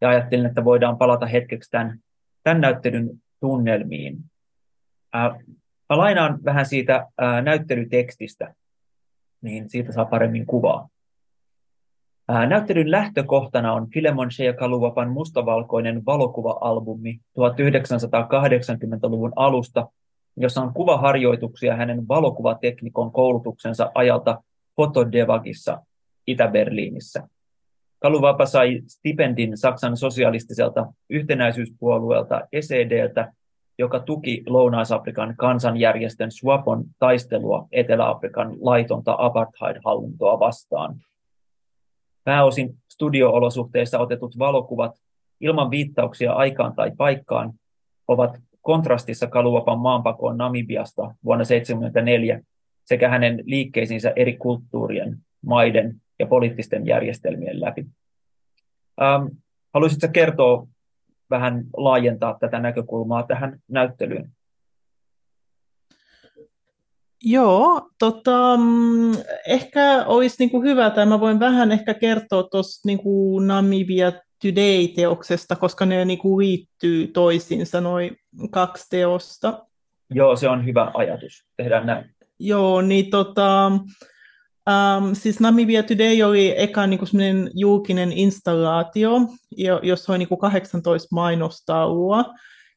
Ja 0.01 0.09
ajattelin, 0.09 0.47
että 0.47 0.65
voidaan 0.65 0.99
palata 0.99 1.27
hetkeksi 1.27 1.71
tämän, 1.71 1.99
tämän 2.43 2.61
näyttelyn 2.61 3.11
tunnelmiin. 3.41 4.19
Äh, 5.17 5.33
mä 5.89 5.99
lainaan 5.99 6.45
vähän 6.45 6.67
siitä 6.67 7.07
äh, 7.23 7.43
näyttelytekstistä, 7.43 8.55
niin 9.43 9.71
siitä 9.71 9.93
saa 9.93 10.05
paremmin 10.05 10.47
kuvaa. 10.47 10.89
Näyttelyn 12.29 12.91
lähtökohtana 12.91 13.73
on 13.73 13.91
Filemon 13.91 14.29
Kaluvapan 14.59 15.11
mustavalkoinen 15.11 16.07
valokuva-albumi 16.07 17.21
1980-luvun 17.39 19.33
alusta, 19.37 19.89
jossa 20.37 20.63
on 20.63 20.75
kuvaharjoituksia 20.75 21.77
hänen 21.77 22.09
valokuvateknikon 22.09 23.13
koulutuksensa 23.13 23.91
ajalta 23.95 24.43
Fotodevagissa 24.77 25.83
Itä-Berliinissä. 26.27 27.29
Kaluvapa 27.99 28.47
sai 28.47 28.83
stipendin 28.87 29.57
Saksan 29.57 29.97
sosialistiselta 29.97 30.87
yhtenäisyyspuolueelta 31.11 32.41
SEDltä, 32.61 33.33
joka 33.79 34.01
tuki 34.01 34.43
Lounais-Afrikan 34.47 35.35
kansanjärjestön 35.37 36.31
Swapon 36.31 36.85
taistelua 36.99 37.69
Etelä-Afrikan 37.73 38.57
laitonta 38.61 39.17
apartheid-hallintoa 39.19 40.41
vastaan. 40.41 40.95
Pääosin 42.25 42.75
studioolosuhteissa 42.89 43.99
otetut 43.99 44.39
valokuvat 44.39 44.97
ilman 45.41 45.71
viittauksia 45.71 46.33
aikaan 46.33 46.75
tai 46.75 46.93
paikkaan 46.97 47.53
ovat 48.09 48.39
kontrastissa 48.63 49.27
Kaluapan 49.27 49.79
maanpakoon 49.79 50.37
Namibiasta 50.37 51.03
vuonna 51.03 51.45
1974 51.45 52.41
sekä 52.85 53.09
hänen 53.09 53.43
liikkeisiinsä 53.45 54.13
eri 54.17 54.37
kulttuurien, 54.37 55.19
maiden 55.47 56.01
ja 56.19 56.27
poliittisten 56.27 56.87
järjestelmien 56.87 57.61
läpi. 57.61 57.87
Ähm, 59.03 59.27
haluaisitko 59.75 60.09
kertoa 60.13 60.67
vähän 61.31 61.65
laajentaa 61.77 62.37
tätä 62.41 62.59
näkökulmaa 62.59 63.23
tähän 63.23 63.59
näyttelyyn? 63.69 64.31
Joo, 67.25 67.91
tota, 67.99 68.57
mm, 68.57 69.13
ehkä 69.47 70.05
olisi 70.07 70.37
niinku 70.39 70.63
hyvä, 70.63 70.91
tai 70.91 71.07
mä 71.07 71.21
voin 71.21 71.41
vähän 71.41 71.73
ehkä 71.73 71.95
kertoa 71.95 72.43
tuosta 72.43 72.81
niinku 72.87 73.39
Namibia 73.39 74.13
Today-teoksesta, 74.13 75.57
koska 75.57 75.87
ne 75.87 76.05
niinku 76.05 76.39
liittyy 76.39 77.07
toisiinsa 77.07 77.81
noin 77.81 78.17
kaksi 78.51 78.87
teosta. 78.91 79.67
Joo, 80.11 80.37
se 80.37 80.49
on 80.49 80.67
hyvä 80.67 80.91
ajatus. 80.95 81.45
Tehdään 81.57 81.87
näin. 81.87 82.15
Joo, 82.39 82.83
niin 82.83 83.11
tota, 83.11 83.67
um, 83.67 85.15
siis 85.15 85.41
Namibia 85.41 85.83
Today 85.83 86.23
oli 86.23 86.55
eka 86.57 86.87
niinku 86.87 87.07
julkinen 87.55 88.13
installaatio, 88.13 89.21
jossa 89.83 90.13
oli 90.13 90.19
niinku 90.19 90.37
18 90.37 91.09
mainostaulua. 91.13 92.25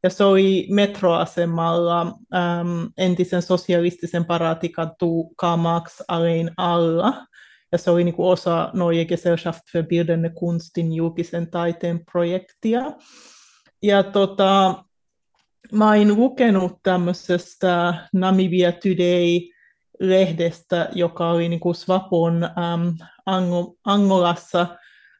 Ja 0.03 0.09
se 0.09 0.23
oli 0.23 0.67
metroasemalla 0.69 2.01
um, 2.01 2.91
entisen 2.97 3.41
sosialistisen 3.41 4.25
paratikatu 4.25 5.33
Kamax 5.37 6.01
Alein 6.07 6.51
alla. 6.57 7.13
Ja 7.71 7.77
se 7.77 7.91
oli 7.91 8.03
niinku 8.03 8.29
osa 8.29 8.69
Neue 8.73 9.05
Gesellschaft 9.05 9.61
für 9.71 9.83
Bildende 9.83 10.29
Kunstin 10.29 10.93
julkisen 10.93 11.51
taiteen 11.51 12.05
projektia. 12.11 12.81
Ja 13.83 14.03
tota, 14.03 14.83
mä 15.71 15.87
oon 15.87 16.15
lukenut 16.15 16.73
tämmöisestä 16.83 17.93
Namibia 18.13 18.71
Today-lehdestä, 18.71 20.89
joka 20.91 21.29
oli 21.29 21.49
niin 21.49 21.59
kuin 21.59 21.75
Swapon 21.75 22.43
äm, 22.43 22.49
Angolassa 23.85 24.67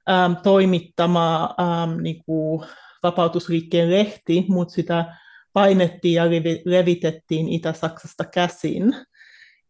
äm, 0.09 0.35
toimittama 0.43 1.55
äm, 1.59 2.03
niin 2.03 2.23
kuin 2.25 2.65
vapautusliikkeen 3.03 3.91
lehti, 3.91 4.45
mutta 4.49 4.73
sitä 4.73 5.05
painettiin 5.53 6.13
ja 6.13 6.23
levitettiin 6.65 7.49
Itä-Saksasta 7.49 8.23
käsin. 8.23 8.95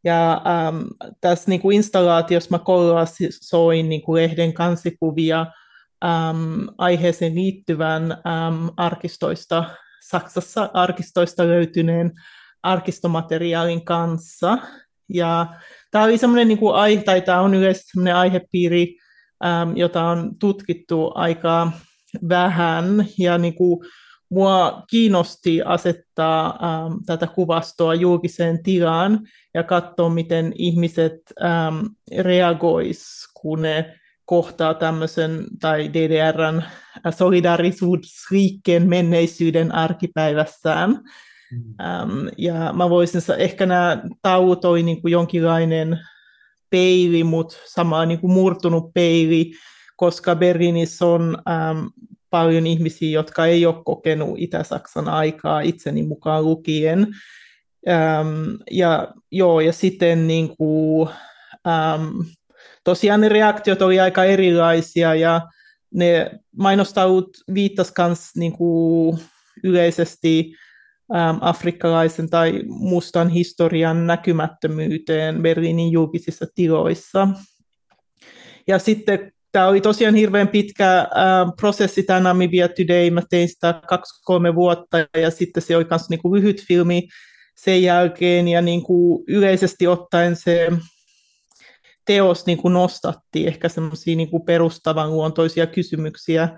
Ja 0.03 0.33
äm, 0.67 0.85
tässä 1.21 1.49
niin 1.49 1.61
kuin 1.61 1.75
installaatiossa 1.75 2.49
mä 2.51 2.59
kollasoin 2.59 3.89
niin 3.89 4.01
kuin 4.01 4.23
lehden 4.23 4.53
kansikuvia 4.53 5.45
äm, 6.05 6.67
aiheeseen 6.77 7.35
liittyvän 7.35 8.11
äm, 8.11 8.69
arkistoista 8.77 9.63
Saksassa 10.09 10.69
arkistoista 10.73 11.47
löytyneen 11.47 12.11
arkistomateriaalin 12.63 13.85
kanssa. 13.85 14.57
Ja 15.13 15.45
tämä 15.91 16.03
oli 16.03 16.17
semmoinen 16.17 16.47
niin 16.47 16.57
kuin 16.57 16.75
aihe, 16.75 17.03
tai 17.03 17.21
tämä 17.21 17.41
on 17.41 17.53
yleensä 17.53 17.81
semmoinen 17.85 18.15
aihepiiri, 18.15 18.95
äm, 19.45 19.77
jota 19.77 20.03
on 20.03 20.39
tutkittu 20.39 21.11
aika 21.15 21.71
vähän, 22.29 23.05
ja 23.19 23.37
niin 23.37 23.55
kuin, 23.55 23.79
mua 24.29 24.83
kiinnosti 24.89 25.61
asettaa 25.61 26.59
äm, 26.85 26.99
tätä 27.05 27.27
kuvastoa 27.27 27.95
julkiseen 27.95 28.63
tilaan 28.63 29.19
ja 29.53 29.63
katsoa, 29.63 30.09
miten 30.09 30.53
ihmiset 30.55 31.21
äm, 31.41 31.89
reagois, 32.19 33.27
kun 33.41 33.61
ne 33.61 33.95
kohtaa 34.25 34.73
tämmöisen 34.73 35.45
tai 35.61 35.89
DDRn 35.93 36.63
solidaarisuusliikkeen 37.15 38.89
menneisyyden 38.89 39.75
arkipäivässään. 39.75 40.89
Mm. 41.51 41.57
Um, 41.57 42.29
ja 42.37 42.73
mä 42.73 42.89
voisin, 42.89 43.21
ehkä 43.37 43.65
nämä 43.65 44.01
tauot 44.21 44.65
oli 44.65 44.83
niin 44.83 45.01
kuin 45.01 45.11
jonkinlainen 45.11 45.99
peili, 46.69 47.23
mutta 47.23 47.57
sama 47.65 48.05
niin 48.05 48.19
kuin 48.19 48.33
murtunut 48.33 48.93
peili, 48.93 49.51
koska 49.97 50.35
Berliinissä 50.35 51.05
on 51.05 51.37
um, 51.71 51.91
paljon 52.29 52.67
ihmisiä, 52.67 53.09
jotka 53.09 53.45
ei 53.45 53.65
ole 53.65 53.83
kokenut 53.85 54.35
Itä-Saksan 54.37 55.09
aikaa 55.09 55.61
itseni 55.61 56.03
mukaan 56.03 56.45
lukien. 56.45 56.99
Um, 56.99 58.57
ja, 58.71 59.13
joo, 59.31 59.59
ja 59.59 59.73
sitten 59.73 60.27
niin 60.27 60.57
kuin, 60.57 61.09
um, 61.67 62.25
tosiaan 62.83 63.21
ne 63.21 63.29
reaktiot 63.29 63.81
oli 63.81 63.99
aika 63.99 64.23
erilaisia 64.23 65.15
ja 65.15 65.41
ne 65.93 66.31
mainostaut 66.57 67.29
viittas 67.53 67.93
myös 67.97 68.19
niin 68.35 68.51
kuin 68.53 69.19
yleisesti 69.63 70.53
äm, 71.15 71.37
afrikkalaisen 71.41 72.29
tai 72.29 72.63
mustan 72.67 73.29
historian 73.29 74.07
näkymättömyyteen 74.07 75.41
Berliinin 75.41 75.91
julkisissa 75.91 76.45
tiloissa. 76.55 77.27
Ja 78.67 78.79
sitten 78.79 79.31
tämä 79.57 79.67
oli 79.67 79.81
tosiaan 79.81 80.15
hirveän 80.15 80.47
pitkä 80.47 80.99
äh, 80.99 81.07
prosessi, 81.59 82.03
tämä 82.03 82.19
Namibia 82.19 82.67
Today. 82.67 83.09
Mä 83.09 83.21
tein 83.29 83.49
sitä 83.49 83.81
kaksi-kolme 83.87 84.55
vuotta 84.55 84.97
ja 84.97 85.31
sitten 85.31 85.63
se 85.63 85.75
oli 85.75 85.85
myös 85.89 86.09
niin 86.09 86.21
kuin 86.21 86.33
lyhyt 86.33 86.63
filmi 86.67 87.07
sen 87.55 87.83
jälkeen 87.83 88.47
ja 88.47 88.61
niin 88.61 88.83
kuin 88.83 89.23
yleisesti 89.27 89.87
ottaen 89.87 90.35
se 90.35 90.69
teos 92.05 92.45
niin 92.45 92.57
kuin 92.57 92.73
nostatti 92.73 93.47
ehkä 93.47 93.69
semmoisia 93.69 94.15
niin 94.15 94.29
perustavan 94.45 95.11
luontoisia 95.11 95.67
kysymyksiä 95.67 96.49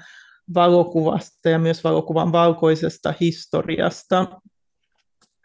valokuvasta 0.54 1.50
ja 1.50 1.60
myös 1.60 1.84
valokuvan 1.84 2.32
valkoisesta 2.32 3.14
historiasta. 3.22 4.28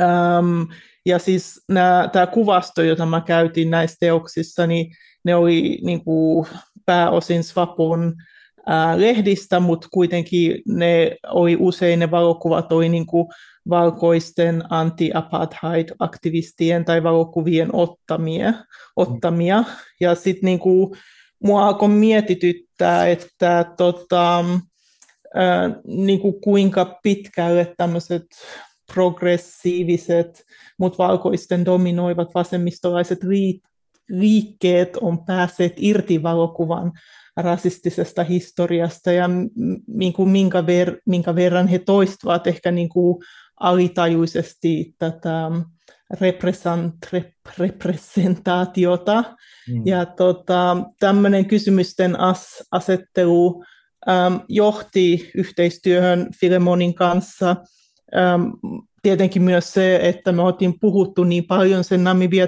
Ähm, 0.02 0.62
ja 1.06 1.18
siis 1.18 1.64
tämä 2.12 2.26
kuvasto, 2.26 2.82
jota 2.82 3.06
mä 3.06 3.20
käytin 3.20 3.70
näissä 3.70 3.96
teoksissa, 4.00 4.66
niin 4.66 4.94
ne 5.24 5.34
oli 5.34 5.78
niin 5.82 6.04
kuin 6.04 6.46
pääosin 6.86 7.44
Svapon 7.44 8.14
ää, 8.66 9.00
lehdistä, 9.00 9.60
mutta 9.60 9.88
kuitenkin 9.90 10.62
ne 10.68 11.16
oli 11.26 11.56
usein 11.60 11.98
ne 11.98 12.10
valokuvat 12.10 12.72
oli 12.72 12.88
niin 12.88 13.06
kuin 13.06 13.26
valkoisten 13.68 14.62
anti-apartheid-aktivistien 14.70 16.84
tai 16.84 17.02
valokuvien 17.02 17.74
ottamia. 17.74 18.52
ottamia. 18.96 19.64
Ja 20.00 20.14
sitten 20.14 20.46
niinku, 20.46 20.96
mua 21.44 21.66
alkoi 21.66 21.88
mietityttää, 21.88 23.06
että 23.06 23.72
tota, 23.76 24.44
ää, 25.34 25.70
niinku 25.86 26.32
kuinka 26.32 26.98
pitkälle 27.02 27.74
tämmöiset 27.76 28.26
progressiiviset, 28.94 30.44
mutta 30.78 30.98
valkoisten 30.98 31.64
dominoivat 31.64 32.34
vasemmistolaiset 32.34 33.18
liikkeet 34.08 34.96
on 34.96 35.24
päässeet 35.24 35.72
irti 35.76 36.22
valokuvan 36.22 36.92
rasistisesta 37.36 38.24
historiasta 38.24 39.12
ja 39.12 39.28
niin 39.86 40.12
kuin 40.12 40.28
minkä, 40.28 40.66
ver, 40.66 40.96
minkä 41.06 41.34
verran 41.34 41.68
he 41.68 41.78
toistuvat 41.78 42.46
ehkä 42.46 42.70
niin 42.70 42.88
kuin 42.88 43.22
alitajuisesti 43.60 44.94
tätä 44.98 45.50
represent, 46.20 46.94
rep, 47.12 47.32
representaatiota. 47.58 49.24
Mm. 49.68 49.82
Ja 49.84 50.06
tota, 50.06 50.76
tämmöinen 51.00 51.46
kysymysten 51.46 52.20
as, 52.20 52.62
asettelu 52.70 53.64
äm, 54.08 54.40
johti 54.48 55.30
yhteistyöhön 55.34 56.28
Filemonin 56.40 56.94
kanssa. 56.94 57.56
Äm, 58.16 58.52
tietenkin 59.02 59.42
myös 59.42 59.72
se, 59.72 59.96
että 59.96 60.32
me 60.32 60.42
oltiin 60.42 60.80
puhuttu 60.80 61.24
niin 61.24 61.44
paljon 61.44 61.84
sen 61.84 62.04
Namibia 62.04 62.46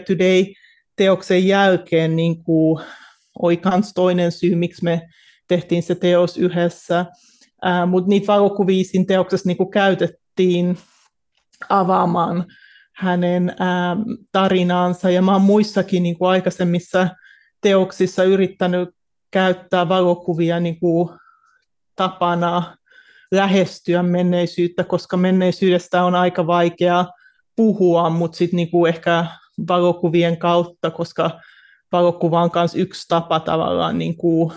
Today-teoksen 0.96 1.46
jälkeen, 1.46 2.16
niin 2.16 2.44
kuin 2.44 2.84
oli 3.38 3.60
myös 3.64 3.92
toinen 3.94 4.32
syy, 4.32 4.54
miksi 4.54 4.84
me 4.84 5.08
tehtiin 5.48 5.82
se 5.82 5.94
teos 5.94 6.38
yhdessä. 6.38 7.06
Mutta 7.86 8.08
niitä 8.08 8.26
valokuvia 8.26 8.84
siinä 8.84 9.04
teoksessa 9.08 9.48
niin 9.48 9.56
kuin 9.56 9.70
käytettiin 9.70 10.78
avaamaan 11.68 12.44
hänen 12.92 13.54
ää, 13.58 13.96
tarinaansa. 14.32 15.10
Ja 15.10 15.22
mä 15.22 15.32
oon 15.32 15.42
muissakin 15.42 16.02
niin 16.02 16.18
kuin 16.18 16.28
aikaisemmissa 16.28 17.08
teoksissa 17.60 18.24
yrittänyt 18.24 18.88
käyttää 19.30 19.88
valokuvia 19.88 20.60
niin 20.60 20.80
kuin 20.80 21.08
tapana 21.96 22.76
lähestyä 23.32 24.02
menneisyyttä, 24.02 24.84
koska 24.84 25.16
menneisyydestä 25.16 26.04
on 26.04 26.14
aika 26.14 26.46
vaikea 26.46 27.06
puhua, 27.56 28.10
mutta 28.10 28.38
sitten 28.38 28.56
niin 28.56 28.86
ehkä 28.88 29.26
valokuvien 29.68 30.36
kautta, 30.36 30.90
koska 30.90 31.40
valokuva 31.92 32.42
on 32.42 32.50
myös 32.54 32.74
yksi 32.74 33.08
tapa 33.08 33.40
tavallaan 33.40 33.98
niin 33.98 34.16
kuin 34.16 34.52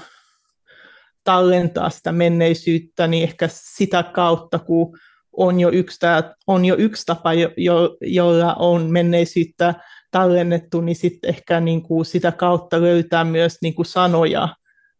tallentaa 1.24 1.90
sitä 1.90 2.12
menneisyyttä, 2.12 3.08
niin 3.08 3.24
ehkä 3.24 3.50
sitä 3.52 4.04
kautta, 4.04 4.60
kun 4.60 4.98
on 5.38 5.60
jo 5.60 5.70
yksi, 5.70 6.00
tää, 6.00 6.34
on 6.48 6.66
jo 6.66 6.76
yksi 6.78 7.06
tapa, 7.06 7.34
jo, 7.34 7.50
jo, 7.58 7.98
jolla 8.02 8.54
on 8.54 8.92
menneisyyttä 8.92 9.74
tallennettu, 10.12 10.82
niin 10.82 10.96
sitten 10.96 11.30
ehkä 11.30 11.60
niin 11.60 11.82
kuin 11.82 12.06
sitä 12.06 12.32
kautta 12.32 12.82
löytää 12.82 13.24
myös 13.24 13.58
niin 13.62 13.76
kuin 13.76 13.86
sanoja 13.86 14.48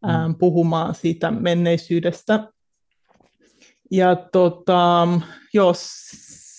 mm. 0.04 0.10
ää, 0.10 0.30
puhumaan 0.40 0.96
siitä 0.96 1.32
menneisyydestä. 1.32 2.48
Ja 3.92 4.16
tota, 4.16 5.08
jos 5.54 5.90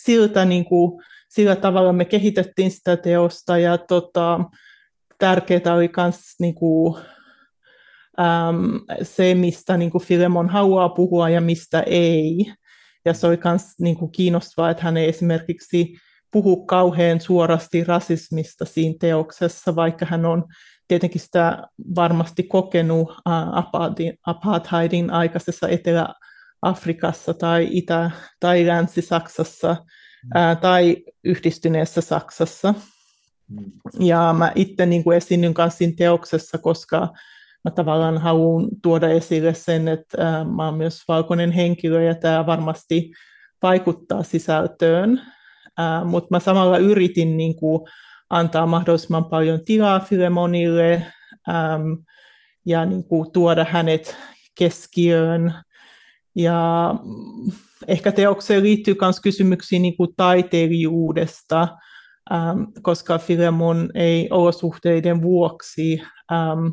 siltä, 0.05 0.45
niin 0.45 0.65
kuin, 0.65 1.03
sillä 1.31 1.57
tavalla 1.57 1.93
me 1.93 2.05
kehitettiin 2.05 2.71
sitä 2.71 2.97
teosta 2.97 3.59
ja 3.59 3.79
tota, 3.79 4.41
tärkeää 5.19 5.75
oli 5.75 5.91
myös 5.97 6.21
niin 6.41 6.55
kuin, 6.55 6.97
äm, 8.21 8.81
se, 9.03 9.35
mistä 9.35 9.77
niin 9.77 9.91
kuin 9.91 10.05
Filemon 10.05 10.49
haluaa 10.49 10.89
puhua 10.89 11.29
ja 11.29 11.41
mistä 11.41 11.81
ei. 11.87 12.53
Ja 13.05 13.15
se 13.15 13.27
oli 13.27 13.39
myös 13.45 13.63
niin 13.81 13.97
kuin 13.97 14.13
kiinnostavaa, 14.13 14.71
että 14.71 14.83
hän 14.83 14.97
ei 14.97 15.09
esimerkiksi 15.09 15.95
puhu 16.33 16.67
kauhean 16.67 17.21
suorasti 17.21 17.85
rasismista 17.85 18.65
siinä 18.65 18.95
teoksessa, 19.01 19.77
vaikka 19.77 20.07
hän 20.07 20.27
on 20.27 20.45
tietenkin 20.89 21.21
sitä 21.21 21.63
varmasti 21.95 22.43
kokenut 22.43 23.15
apartheidin 24.27 25.11
aikaisessa 25.11 25.69
Etelä-Afrikassa 25.69 27.35
tai 27.35 27.69
Itä- 27.71 28.11
tai 28.41 28.67
Länsi-Saksassa 28.67 29.77
uh, 30.25 30.61
tai 30.61 30.97
yhdistyneessä 31.25 32.01
Saksassa. 32.01 32.75
Mm. 33.49 33.65
Ja 34.01 34.35
mä 34.39 34.53
itse 34.55 34.87
niin 34.87 35.05
kuin 35.05 35.17
esiinnyn 35.17 35.55
kanssa 35.55 35.79
siinä 35.79 35.95
teoksessa, 35.97 36.59
koska 36.59 37.09
mä 37.65 37.71
tavallaan 37.71 38.19
haluan 38.19 38.69
tuoda 38.83 39.09
esille 39.09 39.55
sen, 39.55 39.89
että 39.89 40.45
mä 40.57 40.65
oon 40.65 40.75
myös 40.75 41.03
valkoinen 41.09 41.53
henkilö 41.53 42.03
ja 42.03 42.15
tämä 42.15 42.47
varmasti 42.47 43.13
vaikuttaa 43.63 44.23
sisältöön. 44.23 45.21
Mutta 46.05 46.29
mä 46.31 46.41
samalla 46.41 46.79
yritin 46.79 47.37
niin 47.37 47.57
kuin, 47.57 47.89
antaa 48.31 48.67
mahdollisimman 48.67 49.25
paljon 49.25 49.65
tilaa 49.65 50.01
Filemonille 50.01 51.07
äm, 51.49 52.05
ja 52.67 52.85
niin 52.85 53.05
kuin, 53.05 53.33
tuoda 53.33 53.67
hänet 53.71 54.17
keskiöön. 54.59 55.55
Ja 56.43 56.95
ehkä 57.89 58.13
teokseen 58.13 58.63
liittyy 58.63 58.97
myös 59.01 59.21
kysymyksiä 59.21 59.79
niin 59.79 59.97
kuin 59.97 60.11
taiteilijuudesta, 60.17 61.69
äm, 62.33 62.67
koska 62.83 63.19
Filemon 63.19 63.91
ei 63.95 64.29
olosuhteiden 64.31 65.23
vuoksi 65.23 66.03
äm, 66.33 66.73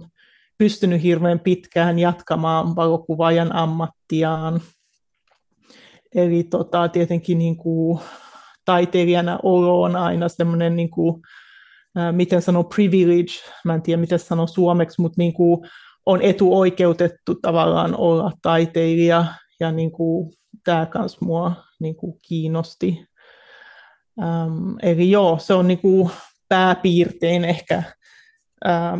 pystynyt 0.57 1.03
hirveän 1.03 1.39
pitkään 1.39 1.99
jatkamaan 1.99 2.75
valokuvaajan 2.75 3.55
ammattiaan. 3.55 4.61
Eli 6.15 6.43
tota, 6.43 6.87
tietenkin 6.87 7.37
niin 7.37 7.57
kuin, 7.57 7.99
taiteilijana 8.65 9.39
olo 9.43 9.81
on 9.81 9.95
aina 9.95 10.29
semmoinen, 10.29 10.75
niin 10.75 10.89
kuin, 10.89 11.21
miten 12.11 12.41
sanoo 12.41 12.63
privilege, 12.63 13.33
mä 13.65 13.73
en 13.73 13.81
tiedä 13.81 14.01
miten 14.01 14.19
sanoo 14.19 14.47
suomeksi, 14.47 15.01
mutta 15.01 15.21
niin 15.21 15.33
kuin, 15.33 15.67
on 16.05 16.21
etuoikeutettu 16.21 17.35
tavallaan 17.41 17.95
olla 17.95 18.31
taiteilija, 18.41 19.25
ja 19.59 19.71
niin 19.71 19.91
kuin, 19.91 20.33
tämä 20.63 20.87
myös 20.95 21.21
mua 21.21 21.55
niin 21.79 21.95
kuin, 21.95 22.19
kiinnosti. 22.27 23.05
Ähm, 24.21 24.75
eli 24.81 25.11
joo, 25.11 25.39
se 25.39 25.53
on 25.53 25.67
niin 25.67 25.79
kuin, 25.79 26.09
pääpiirtein 26.49 27.45
ehkä 27.45 27.83
ähm, 28.67 28.99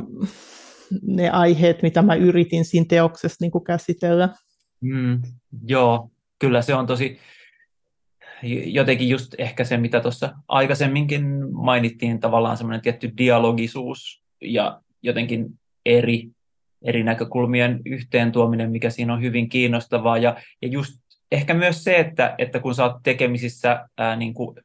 ne 1.02 1.30
aiheet, 1.30 1.82
mitä 1.82 2.02
mä 2.02 2.16
yritin 2.16 2.66
siinä 2.66 2.86
teoksessa 2.90 3.38
niin 3.42 3.52
kuin 3.52 3.64
käsitellä. 3.64 4.30
Mm, 4.82 5.22
joo, 5.68 6.12
kyllä 6.40 6.62
se 6.62 6.76
on 6.76 6.88
tosi, 6.88 7.20
jotenkin 8.66 9.10
just 9.10 9.36
ehkä 9.38 9.64
se, 9.64 9.78
mitä 9.78 10.00
tuossa 10.00 10.34
aikaisemminkin 10.48 11.54
mainittiin, 11.54 12.20
tavallaan 12.20 12.58
semmoinen 12.58 12.82
tietty 12.82 13.14
dialogisuus 13.18 14.24
ja 14.42 14.82
jotenkin 15.02 15.46
eri, 15.86 16.32
eri 16.82 17.04
näkökulmien 17.04 17.80
yhteen 17.86 18.32
tuominen, 18.32 18.72
mikä 18.72 18.90
siinä 18.90 19.14
on 19.14 19.22
hyvin 19.22 19.50
kiinnostavaa. 19.50 20.18
Ja, 20.18 20.38
ja 20.62 20.68
just 20.68 21.00
ehkä 21.32 21.54
myös 21.54 21.84
se, 21.84 21.96
että, 21.96 22.36
että 22.38 22.60
kun 22.60 22.76
sä 22.76 22.84
oot 22.84 22.98
tekemisissä 23.04 23.88
ää, 23.98 24.16
niin 24.16 24.34
kuin, 24.34 24.60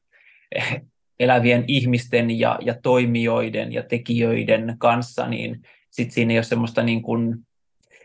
elävien 1.20 1.64
ihmisten 1.68 2.38
ja, 2.38 2.58
ja 2.62 2.74
toimijoiden 2.82 3.72
ja 3.72 3.82
tekijöiden 3.82 4.74
kanssa, 4.78 5.28
niin 5.28 5.62
sitten 5.90 6.14
siinä 6.14 6.32
ei 6.32 6.38
ole 6.38 6.44
semmoista, 6.44 6.82
niin 6.82 7.02
kuin, 7.02 7.38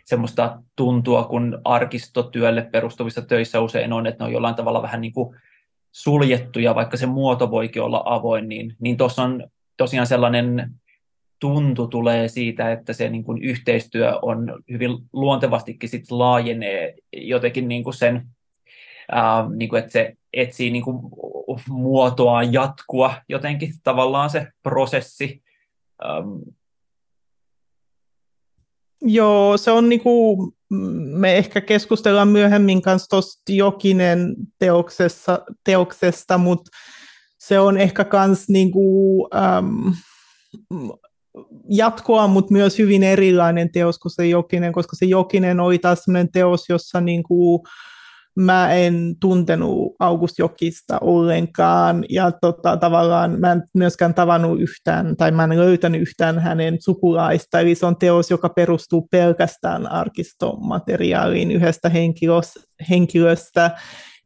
semmoista 0.05 0.61
tuntua, 0.75 1.23
kun 1.23 1.61
arkistotyölle 1.63 2.61
perustuvissa 2.71 3.21
töissä 3.21 3.59
usein 3.59 3.93
on, 3.93 4.07
että 4.07 4.23
ne 4.23 4.25
on 4.25 4.33
jollain 4.33 4.55
tavalla 4.55 4.81
vähän 4.81 5.01
niin 5.01 5.13
kuin 5.13 5.35
suljettuja, 5.91 6.75
vaikka 6.75 6.97
se 6.97 7.05
muoto 7.05 7.51
voikin 7.51 7.81
olla 7.81 8.03
avoin, 8.05 8.49
niin, 8.49 8.75
niin 8.79 8.97
tuossa 8.97 9.23
on 9.23 9.47
tosiaan 9.77 10.07
sellainen 10.07 10.71
tuntu 11.39 11.87
tulee 11.87 12.27
siitä, 12.27 12.71
että 12.71 12.93
se 12.93 13.09
niin 13.09 13.23
kuin 13.23 13.43
yhteistyö 13.43 14.19
on 14.21 14.63
hyvin 14.71 14.91
luontevastikin 15.13 15.89
sit 15.89 16.11
laajenee 16.11 16.95
jotenkin 17.13 17.67
niin 17.67 17.83
kuin 17.83 17.93
sen, 17.93 18.27
ää, 19.11 19.49
niin 19.55 19.69
kuin, 19.69 19.79
että 19.79 19.91
se 19.91 20.13
etsii 20.33 20.71
niin 20.71 20.83
kuin 20.83 20.97
muotoaan 21.69 22.53
jatkua 22.53 23.13
jotenkin 23.29 23.73
tavallaan 23.83 24.29
se 24.29 24.47
prosessi. 24.63 25.43
Ähm. 26.05 26.27
Joo, 29.01 29.57
se 29.57 29.71
on 29.71 29.89
niin 29.89 30.01
kuin, 30.01 30.51
me 31.13 31.37
ehkä 31.37 31.61
keskustellaan 31.61 32.27
myöhemmin 32.27 32.81
kanssa 32.81 33.09
tuosta 33.09 33.41
Jokinen 33.49 34.35
teoksessa, 34.59 35.45
teoksesta, 35.63 36.37
mutta 36.37 36.71
se 37.39 37.59
on 37.59 37.77
ehkä 37.77 38.05
myös 38.27 38.49
niinku, 38.49 39.27
äm, 39.35 39.93
jatkoa, 41.69 42.27
mutta 42.27 42.53
myös 42.53 42.77
hyvin 42.77 43.03
erilainen 43.03 43.71
teos 43.71 43.99
kuin 43.99 44.11
se 44.11 44.27
Jokinen, 44.27 44.73
koska 44.73 44.95
se 44.95 45.05
Jokinen 45.05 45.59
oli 45.59 45.79
taas 45.79 45.99
sellainen 46.03 46.31
teos, 46.31 46.69
jossa 46.69 47.01
niinku, 47.01 47.63
mä 48.37 48.73
en 48.73 49.15
tuntenut 49.19 49.95
August 49.99 50.39
Jokista 50.39 50.97
ollenkaan. 51.01 52.05
Ja 52.09 52.31
tota, 52.31 52.77
tavallaan 52.77 53.39
mä 53.39 53.51
en 53.51 53.63
myöskään 53.73 54.13
tavannut 54.13 54.61
yhtään 54.61 55.17
tai 55.17 55.31
mä 55.31 55.43
en 55.43 55.57
löytänyt 55.57 56.01
yhtään 56.01 56.39
hänen 56.39 56.77
sukulaista, 56.79 57.59
eli 57.59 57.75
se 57.75 57.85
on 57.85 57.95
teos, 57.95 58.31
joka 58.31 58.49
perustuu 58.49 59.07
pelkästään 59.11 59.91
arkistomateriaaliin 59.91 61.51
yhdestä 61.51 61.91
henkilöstä. 62.89 63.71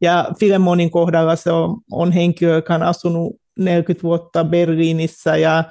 Ja 0.00 0.28
Filemonin 0.40 0.90
kohdalla 0.90 1.36
se 1.36 1.50
on, 1.52 1.76
on 1.90 2.12
henkilö, 2.12 2.54
joka 2.54 2.74
on 2.74 2.82
asunut 2.82 3.36
40 3.58 4.02
vuotta 4.02 4.44
Berliinissä 4.44 5.36
ja 5.36 5.64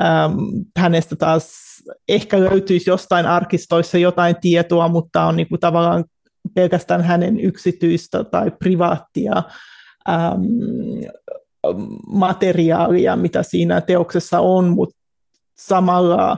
ähm, 0.00 0.38
hänestä 0.78 1.16
taas 1.16 1.66
ehkä 2.08 2.40
löytyisi 2.40 2.90
jostain 2.90 3.26
arkistoissa 3.26 3.98
jotain 3.98 4.36
tietoa, 4.40 4.88
mutta 4.88 5.24
on 5.24 5.36
niin 5.36 5.48
kuin 5.48 5.60
tavallaan 5.60 6.04
pelkästään 6.54 7.02
hänen 7.02 7.40
yksityistä 7.40 8.24
tai 8.24 8.50
privaattia 8.50 9.42
äm, 10.08 10.42
materiaalia, 12.06 13.16
mitä 13.16 13.42
siinä 13.42 13.80
teoksessa 13.80 14.40
on, 14.40 14.68
mutta 14.68 14.96
samalla 15.56 16.36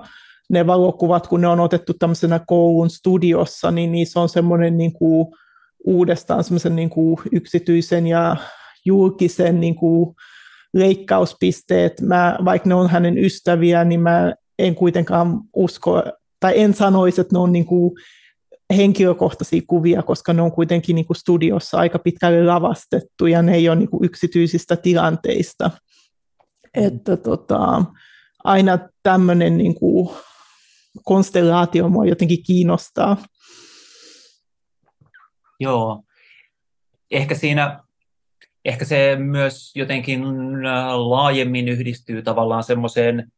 ne 0.51 0.66
valokuvat, 0.66 1.27
kun 1.27 1.40
ne 1.40 1.49
on 1.49 1.61
otettu 1.61 1.94
tämmöisenä 1.94 2.40
koulun 2.47 2.90
studiossa, 2.90 3.71
niin 3.71 3.92
niissä 3.92 4.21
on 4.21 4.29
semmoinen 4.29 4.79
niin 4.79 4.92
kuin, 4.92 5.27
uudestaan 5.85 6.44
semmoisen 6.44 6.77
niin 6.77 6.90
kuin 6.90 7.16
yksityisen 7.33 8.07
ja 8.07 8.37
julkisen 8.85 9.61
niin 9.61 9.75
kuin, 9.75 10.14
leikkauspisteet. 10.78 12.00
Mä, 12.00 12.38
vaikka 12.44 12.68
ne 12.68 12.74
on 12.74 12.90
hänen 12.90 13.18
ystäviä, 13.18 13.84
niin 13.84 14.00
mä 14.00 14.34
en 14.58 14.74
kuitenkaan 14.74 15.40
usko, 15.56 16.02
tai 16.40 16.60
en 16.60 16.74
sanoisi, 16.74 17.20
että 17.20 17.34
ne 17.34 17.38
on 17.38 17.52
niin 17.52 17.66
kuin 17.66 17.92
henkilökohtaisia 18.76 19.62
kuvia, 19.66 20.02
koska 20.02 20.32
ne 20.32 20.42
on 20.42 20.52
kuitenkin 20.52 20.96
niin 20.96 21.06
kuin 21.06 21.16
studiossa 21.16 21.78
aika 21.78 21.98
pitkälle 21.98 22.44
lavastettu 22.44 23.26
ja 23.26 23.42
ne 23.42 23.54
ei 23.54 23.68
ole 23.68 23.76
niin 23.76 23.90
kuin 23.90 24.04
yksityisistä 24.04 24.76
tilanteista. 24.76 25.70
Että 26.74 27.16
tota, 27.16 27.84
aina 28.44 28.78
tämmöinen 29.02 29.58
niin 29.58 29.74
kuin 29.74 30.08
konstellaatio 31.04 31.88
mua 31.88 32.06
jotenkin 32.06 32.42
kiinnostaa. 32.42 33.16
Joo. 35.60 36.02
Ehkä 37.10 37.34
siinä 37.34 37.80
ehkä 38.68 38.85
se 38.85 39.16
myös 39.16 39.72
jotenkin 39.76 40.22
äh, 40.66 40.94
laajemmin 40.96 41.68
yhdistyy 41.68 42.22
tavallaan 42.22 42.62
semmoiseen, 42.62 43.33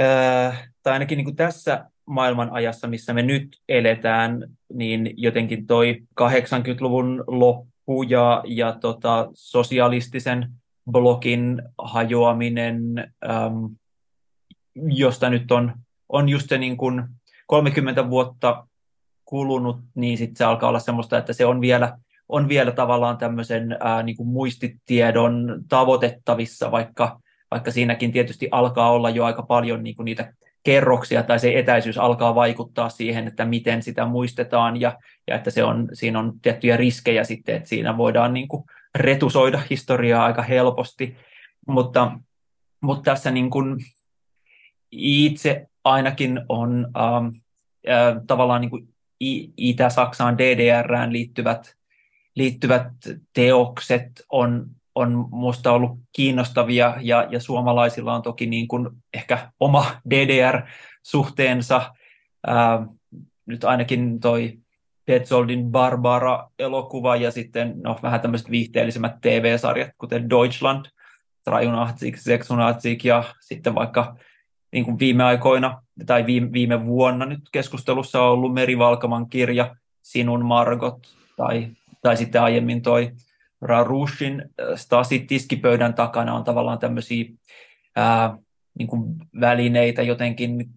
äh, 0.00 0.70
tai 0.82 0.92
ainakin 0.92 1.16
niin 1.16 1.24
kuin 1.24 1.36
tässä 1.36 1.84
maailman 2.06 2.52
ajassa, 2.52 2.88
missä 2.88 3.14
me 3.14 3.22
nyt 3.22 3.60
eletään, 3.68 4.48
niin 4.74 5.14
jotenkin 5.16 5.66
toi 5.66 6.02
80-luvun 6.20 7.24
loppu 7.26 8.02
ja, 8.02 8.42
ja 8.46 8.72
tota, 8.80 9.28
sosialistisen 9.34 10.52
blokin 10.90 11.62
hajoaminen, 11.78 12.80
äm, 13.30 13.76
josta 14.74 15.30
nyt 15.30 15.50
on, 15.50 15.72
on 16.08 16.28
just 16.28 16.48
se 16.48 16.58
niin 16.58 16.76
kuin 16.76 17.02
30 17.46 18.10
vuotta 18.10 18.66
kulunut, 19.24 19.80
niin 19.94 20.18
sitten 20.18 20.36
se 20.36 20.44
alkaa 20.44 20.68
olla 20.68 20.78
semmoista, 20.78 21.18
että 21.18 21.32
se 21.32 21.46
on 21.46 21.60
vielä, 21.60 21.98
on 22.28 22.48
vielä 22.48 22.72
tavallaan 22.72 23.18
tämmöisen 23.18 23.76
ää, 23.80 24.02
niin 24.02 24.16
kuin 24.16 24.28
muistitiedon 24.28 25.64
tavoitettavissa, 25.68 26.70
vaikka, 26.70 27.20
vaikka 27.50 27.70
siinäkin 27.70 28.12
tietysti 28.12 28.48
alkaa 28.50 28.90
olla 28.90 29.10
jo 29.10 29.24
aika 29.24 29.42
paljon 29.42 29.82
niin 29.82 29.96
kuin 29.96 30.04
niitä 30.04 30.32
kerroksia 30.64 31.22
tai 31.22 31.38
se 31.38 31.58
etäisyys 31.58 31.98
alkaa 31.98 32.34
vaikuttaa 32.34 32.88
siihen, 32.88 33.26
että 33.26 33.44
miten 33.44 33.82
sitä 33.82 34.06
muistetaan 34.06 34.80
ja, 34.80 34.98
ja 35.26 35.36
että 35.36 35.50
se 35.50 35.64
on, 35.64 35.88
siinä 35.92 36.18
on 36.18 36.32
tiettyjä 36.42 36.76
riskejä 36.76 37.24
sitten, 37.24 37.56
että 37.56 37.68
siinä 37.68 37.96
voidaan 37.96 38.34
niin 38.34 38.48
kuin 38.48 38.64
retusoida 38.94 39.60
historiaa 39.70 40.24
aika 40.24 40.42
helposti, 40.42 41.16
mutta, 41.68 42.12
mutta 42.80 43.10
tässä 43.10 43.30
niin 43.30 43.50
kuin 43.50 43.76
itse 44.90 45.66
ainakin 45.84 46.40
on 46.48 46.88
ähm, 46.96 47.26
äh, 47.88 48.22
tavallaan 48.26 48.60
niin 48.60 48.70
kuin 48.70 48.88
Itä-Saksaan, 49.56 50.38
DDRään 50.38 51.12
liittyvät, 51.12 51.77
liittyvät 52.38 52.86
teokset 53.32 54.06
on, 54.32 54.66
on 54.94 55.28
minusta 55.32 55.72
ollut 55.72 55.98
kiinnostavia 56.12 56.96
ja, 57.00 57.26
ja 57.30 57.40
suomalaisilla 57.40 58.14
on 58.14 58.22
toki 58.22 58.46
niin 58.46 58.68
kuin 58.68 58.88
ehkä 59.14 59.52
oma 59.60 59.86
DDR-suhteensa. 60.10 61.94
Ää, 62.46 62.86
nyt 63.46 63.64
ainakin 63.64 64.20
toi 64.20 64.58
Petzoldin 65.04 65.70
Barbara-elokuva 65.70 67.16
ja 67.16 67.30
sitten 67.30 67.74
no, 67.82 67.98
vähän 68.02 68.20
tämmöiset 68.20 68.50
viihteellisemmät 68.50 69.20
TV-sarjat, 69.20 69.90
kuten 69.98 70.30
Deutschland, 70.30 70.86
83, 71.44 72.12
86 72.12 72.98
ja 73.04 73.24
sitten 73.40 73.74
vaikka 73.74 74.16
niin 74.72 74.84
kuin 74.84 74.98
viime 74.98 75.24
aikoina 75.24 75.82
tai 76.06 76.26
viime, 76.26 76.52
viime 76.52 76.86
vuonna 76.86 77.26
nyt 77.26 77.40
keskustelussa 77.52 78.22
on 78.22 78.30
ollut 78.30 78.54
Meri 78.54 78.78
Valkaman 78.78 79.28
kirja 79.28 79.76
Sinun 80.02 80.44
Margot 80.44 80.98
tai, 81.36 81.68
tai 82.02 82.16
sitten 82.16 82.42
aiemmin 82.42 82.82
toi 82.82 83.12
Rarushin 83.60 84.40
äh, 84.40 84.76
Stasi 84.76 85.18
tiskipöydän 85.18 85.94
takana 85.94 86.34
on 86.34 86.44
tavallaan 86.44 86.78
tämmöisiä 86.78 87.24
ää, 87.96 88.38
niin 88.78 88.88
välineitä 89.40 90.02
jotenkin 90.02 90.70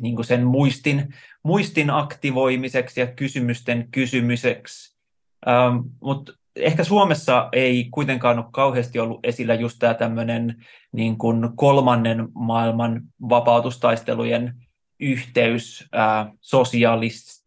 niin 0.00 0.14
kuin 0.14 0.26
sen 0.26 0.46
muistin, 0.46 1.14
muistin 1.42 1.90
aktivoimiseksi 1.90 3.00
ja 3.00 3.06
kysymysten 3.06 3.88
kysymiseksi. 3.90 4.96
Ähm, 5.48 5.76
Mutta 6.00 6.32
ehkä 6.56 6.84
Suomessa 6.84 7.48
ei 7.52 7.88
kuitenkaan 7.90 8.38
ole 8.38 8.46
kauheasti 8.52 8.98
ollut 8.98 9.20
esillä 9.22 9.54
just 9.54 9.76
tämä 9.78 9.94
tämmöinen 9.94 10.64
niin 10.92 11.18
kuin 11.18 11.48
kolmannen 11.56 12.28
maailman 12.34 13.02
vapautustaistelujen 13.28 14.54
yhteys 15.00 15.88
ää, 15.92 16.32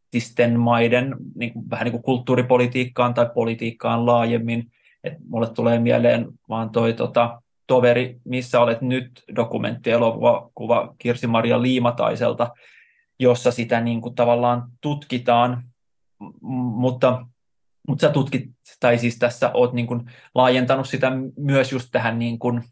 sosialististen 0.09 0.59
maiden 0.59 1.15
niin 1.35 1.53
kuin, 1.53 1.69
vähän 1.69 1.85
niin 1.85 1.91
kuin 1.91 2.03
kulttuuripolitiikkaan 2.03 3.13
tai 3.13 3.29
politiikkaan 3.33 4.05
laajemmin. 4.05 4.71
Et 5.03 5.13
mulle 5.27 5.49
tulee 5.49 5.79
mieleen 5.79 6.27
vaan 6.49 6.69
toi 6.69 6.93
tota, 6.93 7.41
toveri, 7.67 8.17
missä 8.25 8.59
olet 8.59 8.81
nyt 8.81 9.23
dokumenttielokuva 9.35 10.49
kuva 10.55 10.95
Kirsi-Maria 10.97 11.61
Liimataiselta, 11.61 12.49
jossa 13.19 13.51
sitä 13.51 13.81
niin 13.81 14.01
kuin, 14.01 14.15
tavallaan 14.15 14.63
tutkitaan, 14.81 15.63
mutta 16.41 17.25
mutta 17.87 18.07
sä 18.07 18.13
tutkit, 18.13 18.49
tai 18.79 18.97
siis 18.97 19.19
tässä 19.19 19.51
oot 19.53 19.73
niin 19.73 19.87
kuin 19.87 20.11
laajentanut 20.35 20.89
sitä 20.89 21.11
myös 21.37 21.71
just 21.71 21.89
tähän 21.91 22.19
niin 22.19 22.39
kuin, 22.39 22.63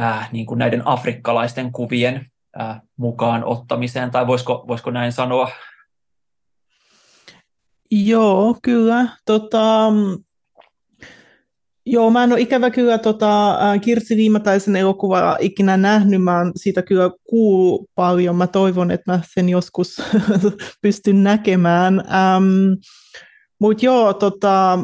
äh, 0.00 0.32
niin 0.32 0.46
kuin 0.46 0.58
näiden 0.58 0.82
afrikkalaisten 0.86 1.72
kuvien 1.72 2.26
äh, 2.60 2.80
mukaan 2.96 3.44
ottamiseen, 3.44 4.10
tai 4.10 4.26
voisiko, 4.26 4.64
voisiko 4.68 4.90
näin 4.90 5.12
sanoa? 5.12 5.50
Joo, 7.92 8.56
kyllä. 8.62 9.08
Tota, 9.26 9.92
Joo, 11.86 12.10
mä 12.10 12.24
en 12.24 12.32
ole 12.32 12.40
ikävä 12.40 12.70
kyllä 12.70 12.98
tota, 12.98 13.58
Kirsi 13.80 14.16
Viimataisen 14.16 14.76
elokuvaa 14.76 15.36
ikinä 15.40 15.76
nähnyt, 15.76 16.22
mä 16.22 16.38
oon 16.38 16.52
siitä 16.56 16.82
kyllä 16.82 17.10
kuullut 17.24 17.90
paljon, 17.94 18.36
mä 18.36 18.46
toivon, 18.46 18.90
että 18.90 19.12
mä 19.12 19.20
sen 19.34 19.48
joskus 19.48 20.02
pystyn 20.82 21.22
näkemään. 21.22 21.98
Ähm, 21.98 22.72
mutta 23.58 23.84
joo, 23.84 24.14
tota, 24.14 24.78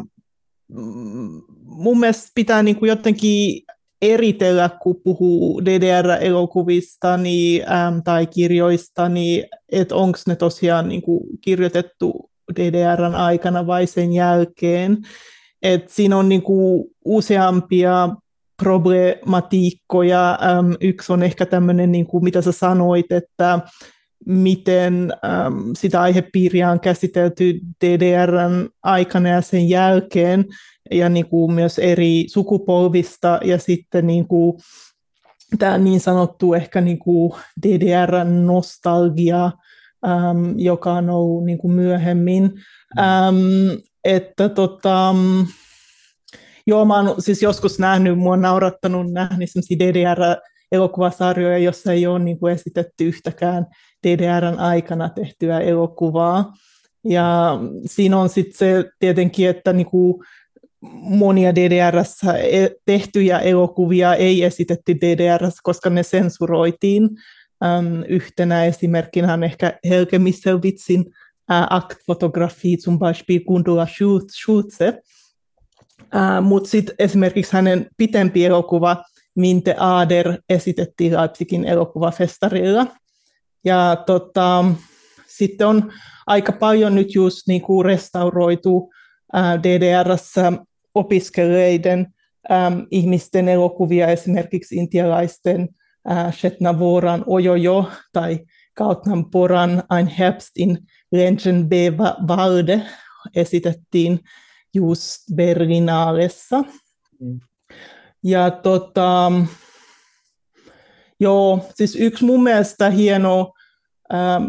mun 1.65 2.01
mielestä 2.01 2.31
pitää 2.35 2.63
niinku 2.63 2.85
jotenkin 2.85 3.63
eritellä, 4.03 4.71
kun 4.83 5.01
puhuu 5.05 5.65
DDR-elokuvista 5.65 7.17
niin, 7.17 7.73
äm, 7.73 8.03
tai 8.03 8.27
kirjoista, 8.27 9.09
niin 9.09 9.45
että 9.73 9.95
onko 9.95 10.19
ne 10.27 10.37
tosiaan 10.37 10.89
niinku 10.89 11.27
kirjoitettu 11.41 12.31
DDRn 12.57 13.15
aikana 13.15 13.67
vai 13.67 13.87
sen 13.87 14.13
jälkeen. 14.13 14.99
Et 15.63 15.89
siinä 15.89 16.17
on 16.17 16.29
niinku 16.29 16.91
useampia 17.05 18.09
problematiikkoja. 18.63 20.39
Äm, 20.43 20.77
yksi 20.81 21.13
on 21.13 21.23
ehkä 21.23 21.47
tämmöinen, 21.47 21.93
niinku, 21.93 22.21
mitä 22.21 22.43
sä 22.43 22.53
sanoit, 22.53 23.13
että 23.13 23.61
miten 24.27 25.13
äm, 25.25 25.55
sitä 25.79 26.01
aihepiiriä 26.01 26.71
on 26.71 26.81
käsitelty 26.81 27.61
DDRn 27.85 28.69
aikana 28.83 29.29
ja 29.29 29.41
sen 29.41 29.69
jälkeen, 29.69 30.45
ja 30.91 31.09
niin 31.09 31.27
myös 31.55 31.79
eri 31.79 32.25
sukupolvista, 32.29 33.41
ja 33.45 33.59
sitten 33.59 34.07
niin 34.07 34.27
tämä 35.59 35.79
niin 35.79 36.01
sanottu 36.01 36.55
ehkä 36.55 36.81
niin 36.81 36.99
kuin 36.99 37.33
DDRn 37.67 38.47
nostalgia, 38.47 39.51
äm, 40.07 40.55
joka 40.59 40.93
on 40.93 41.11
ollut 41.11 41.45
niin 41.45 41.59
kuin 41.59 41.73
myöhemmin. 41.73 42.53
Äm, 42.99 43.79
että 44.05 44.49
tota, 44.49 45.15
joo, 46.67 46.85
mä 46.85 46.97
oon 46.97 47.23
siis 47.23 47.43
joskus 47.43 47.79
nähnyt, 47.79 48.19
mua 48.19 48.33
on 48.33 48.43
naurattanut 48.43 49.13
nähnyt 49.13 49.49
DDR 49.79 50.21
elokuvasarjoja, 50.73 51.59
jossa 51.59 51.93
ei 51.93 52.07
ole 52.07 52.19
niin 52.19 52.39
kuin 52.39 52.55
esitetty 52.55 53.05
yhtäkään 53.05 53.67
DDRn 54.07 54.59
aikana 54.59 55.09
tehtyä 55.09 55.61
elokuvaa. 55.61 56.53
Ja 57.05 57.59
siinä 57.87 58.19
on 58.19 58.29
sitten 58.29 58.59
se 58.59 58.91
tietenkin, 58.99 59.49
että 59.49 59.73
niin 59.73 59.87
kuin 59.87 60.15
monia 61.01 61.55
DDRssä 61.55 62.33
e- 62.39 62.71
tehtyjä 62.85 63.39
elokuvia 63.39 64.15
ei 64.15 64.45
esitetty 64.45 64.97
DDRssä, 64.97 65.61
koska 65.63 65.91
ne 65.91 66.03
sensuroitiin. 66.03 67.09
Ähm, 67.65 68.03
yhtenä 68.09 68.65
esimerkkinä 68.65 69.39
ehkä 69.45 69.79
Helge 69.89 70.19
Misselwitzin 70.19 71.05
äh, 71.51 71.67
Aktfotografi 71.71 72.77
zum 72.77 72.99
Beispiel 72.99 73.41
Gundula 73.41 73.87
Schulze. 74.33 75.03
Äh, 76.15 76.43
Mutta 76.43 76.71
sitten 76.71 76.95
esimerkiksi 76.99 77.53
hänen 77.53 77.87
pitempi 77.97 78.45
elokuva 78.45 79.05
Minte 79.35 79.75
Ader 79.79 80.39
esitettiin 80.49 81.13
Leipzigin 81.13 81.65
elokuvafestarilla. 81.65 82.87
Ja 83.65 84.03
tota, 84.07 84.65
sitten 85.27 85.67
on 85.67 85.93
aika 86.27 86.53
paljon 86.53 86.95
nyt 86.95 87.15
just 87.15 87.47
niin 87.49 87.63
kuin 87.63 87.85
restauroitu 87.85 88.91
ää, 89.33 89.63
DDRssä 89.63 90.53
opiskeleiden 90.95 92.07
äm, 92.51 92.87
ihmisten 92.91 93.49
elokuvia, 93.49 94.07
esimerkiksi 94.07 94.77
intialaisten 94.77 95.69
äh, 96.11 96.33
Shetna 96.33 96.79
Voran 96.79 97.25
Ojojo 97.27 97.91
tai 98.13 98.39
Kautnan 98.75 99.31
Poran 99.31 99.83
Ein 99.91 100.07
Herbst 100.07 100.51
in 100.57 100.79
Lenchen 101.13 101.69
B. 101.69 101.73
Valde 102.29 102.83
esitettiin 103.37 104.21
just 104.75 105.35
Berlinaalessa. 105.35 106.65
Mm. 107.21 107.41
Ja 108.25 108.51
tota, 108.51 109.33
joo, 111.21 111.67
siis 111.75 111.97
yksi 111.97 112.25
mun 112.25 112.43
mielestä 112.43 112.91
hieno 112.91 113.53
ähm, 114.15 114.45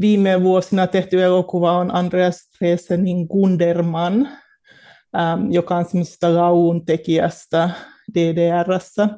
viime 0.00 0.42
vuosina 0.42 0.86
tehty 0.86 1.22
elokuva 1.22 1.78
on 1.78 1.94
Andreas 1.94 2.48
Dresenin 2.60 3.26
Gunderman, 3.26 4.28
ähm, 5.16 5.52
joka 5.52 5.76
on 5.76 5.84
semmoisesta 5.84 6.34
laulun 6.34 6.86
tekijästä 6.86 7.70
DDRssä. 8.14 9.08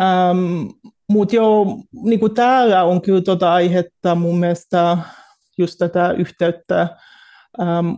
Ähm, 0.00 0.66
Mutta 1.10 1.36
joo, 1.36 1.82
niin 2.02 2.20
kuin 2.20 2.34
täällä 2.34 2.84
on 2.84 3.02
kyllä 3.02 3.20
tuota 3.20 3.52
aihetta 3.52 4.14
mun 4.14 4.38
mielestä 4.38 4.98
just 5.58 5.78
tätä 5.78 6.12
yhteyttä 6.12 6.88
ähm, 7.60 7.88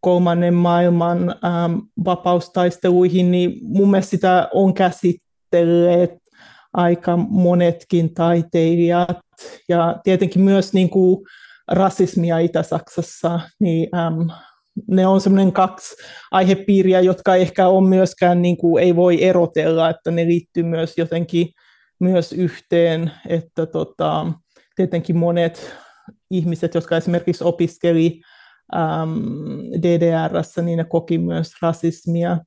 kolmannen 0.00 0.54
maailman 0.54 1.30
ähm, 1.44 1.78
vapaustaisteluihin, 2.04 3.30
niin 3.30 3.58
mun 3.62 3.90
mielestä 3.90 4.10
sitä 4.10 4.48
on 4.52 4.74
käsitelleet 4.74 6.10
aika 6.72 7.16
monetkin 7.16 8.14
taiteilijat 8.14 9.18
ja 9.68 9.96
tietenkin 10.04 10.42
myös 10.42 10.72
niin 10.72 10.90
kuin 10.90 11.26
rasismia 11.68 12.38
Itä-Saksassa, 12.38 13.40
niin 13.60 13.96
äm, 13.96 14.28
ne 14.88 15.06
on 15.06 15.20
semmoinen 15.20 15.52
kaksi 15.52 15.96
aihepiiriä, 16.30 17.00
jotka 17.00 17.36
ehkä 17.36 17.68
on 17.68 17.88
myöskään, 17.88 18.42
niin 18.42 18.56
kuin, 18.56 18.84
ei 18.84 18.96
voi 18.96 19.24
erotella, 19.24 19.90
että 19.90 20.10
ne 20.10 20.26
liittyy 20.26 20.62
myös 20.62 20.98
jotenkin 20.98 21.48
myös 22.00 22.32
yhteen, 22.32 23.10
että 23.28 23.66
tota, 23.66 24.26
tietenkin 24.76 25.16
monet 25.16 25.74
ihmiset, 26.30 26.74
jotka 26.74 26.96
esimerkiksi 26.96 27.44
opiskeli 27.44 28.20
ähm, 28.76 29.18
DDRssä, 29.82 30.62
niin 30.62 30.76
ne 30.76 30.84
koki 30.84 31.18
myös 31.18 31.52
rasismia. 31.62 32.38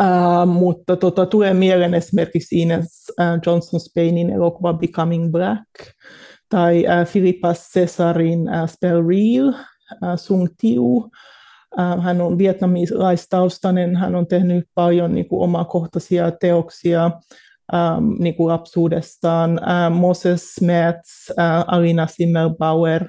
Uh, 0.00 0.52
mutta 0.52 0.96
tota, 0.96 1.26
tulee 1.26 1.54
mieleen 1.54 1.94
esimerkiksi 1.94 2.60
Ines 2.60 3.12
uh, 3.20 3.26
Johnson 3.46 3.80
Spainin 3.80 4.30
elokuva 4.30 4.72
Becoming 4.72 5.30
Black 5.30 5.66
tai 6.48 6.84
Philippa 7.12 7.54
Cesarin 7.54 8.40
uh, 8.40 8.68
Spell 8.68 9.08
Real, 9.08 9.52
Sung 10.16 10.48
Tiu. 10.60 11.10
Uh, 11.78 12.02
hän 12.02 12.20
on 12.20 12.38
vietnamilaistaustainen, 12.38 13.96
hän 13.96 14.14
on 14.14 14.26
tehnyt 14.26 14.64
paljon 14.74 15.14
niin 15.14 15.28
kuin, 15.28 15.42
omakohtaisia 15.42 16.30
teoksia 16.30 17.10
um, 17.72 18.16
niin 18.18 18.34
kuin 18.34 18.48
lapsuudestaan. 18.48 19.50
Uh, 19.52 19.96
Moses 19.96 20.60
Metz, 20.60 21.30
Alina 21.66 22.06
Simmelbauer, 22.06 23.08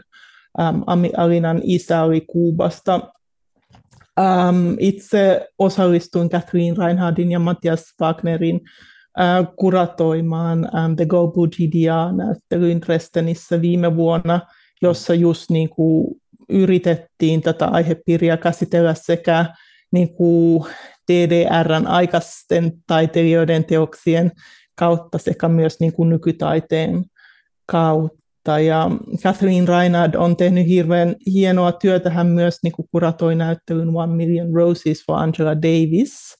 um, 0.59 0.83
Alinan 1.17 1.61
isä 1.63 2.03
oli 2.03 2.21
Kuubasta 2.21 3.13
Um, 4.19 4.75
itse 4.79 5.47
osallistuin 5.59 6.29
Catherine 6.29 6.85
Reinhardin 6.85 7.31
ja 7.31 7.39
Matthias 7.39 7.83
Wagnerin 8.01 8.61
kuratoimaan 9.55 10.69
The 10.95 11.05
Go 11.05 11.33
näyttelyyn 12.15 12.81
Dresdenissä 12.81 13.61
viime 13.61 13.95
vuonna, 13.95 14.39
jossa 14.81 15.13
just 15.13 15.49
niin 15.49 15.69
kuin, 15.69 16.21
yritettiin 16.49 17.41
tätä 17.41 17.65
aihepiiriä 17.65 18.37
käsitellä 18.37 18.93
sekä 18.93 19.45
niin 19.91 20.15
kuin, 20.15 20.65
DDRn 21.11 21.87
aikaisten 21.87 22.73
taiteilijoiden 22.87 23.65
teoksien 23.65 24.31
kautta 24.75 25.17
sekä 25.17 25.47
myös 25.47 25.79
niin 25.79 25.93
kuin, 25.93 26.09
nykytaiteen 26.09 27.03
kautta. 27.65 28.59
Ja 28.65 28.91
Catherine 29.23 29.67
Reinhard 29.67 30.15
on 30.15 30.37
tehnyt 30.37 30.67
hirveän 30.67 31.15
hienoa 31.33 31.71
työtä. 31.71 32.09
Hän 32.09 32.27
myös 32.27 32.57
niin 32.63 32.71
kuin 32.71 32.87
kuratoi 32.91 33.35
näyttelyn 33.35 33.95
One 33.95 34.15
Million 34.15 34.53
Roses 34.53 35.03
for 35.05 35.17
Angela 35.19 35.55
Davis, 35.55 36.35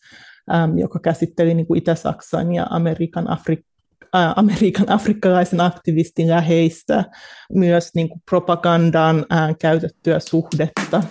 äm, 0.54 0.78
joka 0.78 1.00
käsitteli 1.00 1.54
niin 1.54 1.68
kuin 1.68 1.78
Itä-Saksan 1.78 2.54
ja 2.54 2.68
Amerikan 2.70 3.28
Afri- 3.28 3.58
äh, 3.58 3.73
Amerikan 4.36 4.90
afrikkalaisen 4.98 5.62
aktivistin 5.62 6.30
läheistä 6.30 7.04
myös 7.54 7.90
niin 7.96 8.10
kuin 8.10 8.22
propagandaan 8.30 9.26
käytettyä 9.60 10.20
suhdetta. 10.20 11.04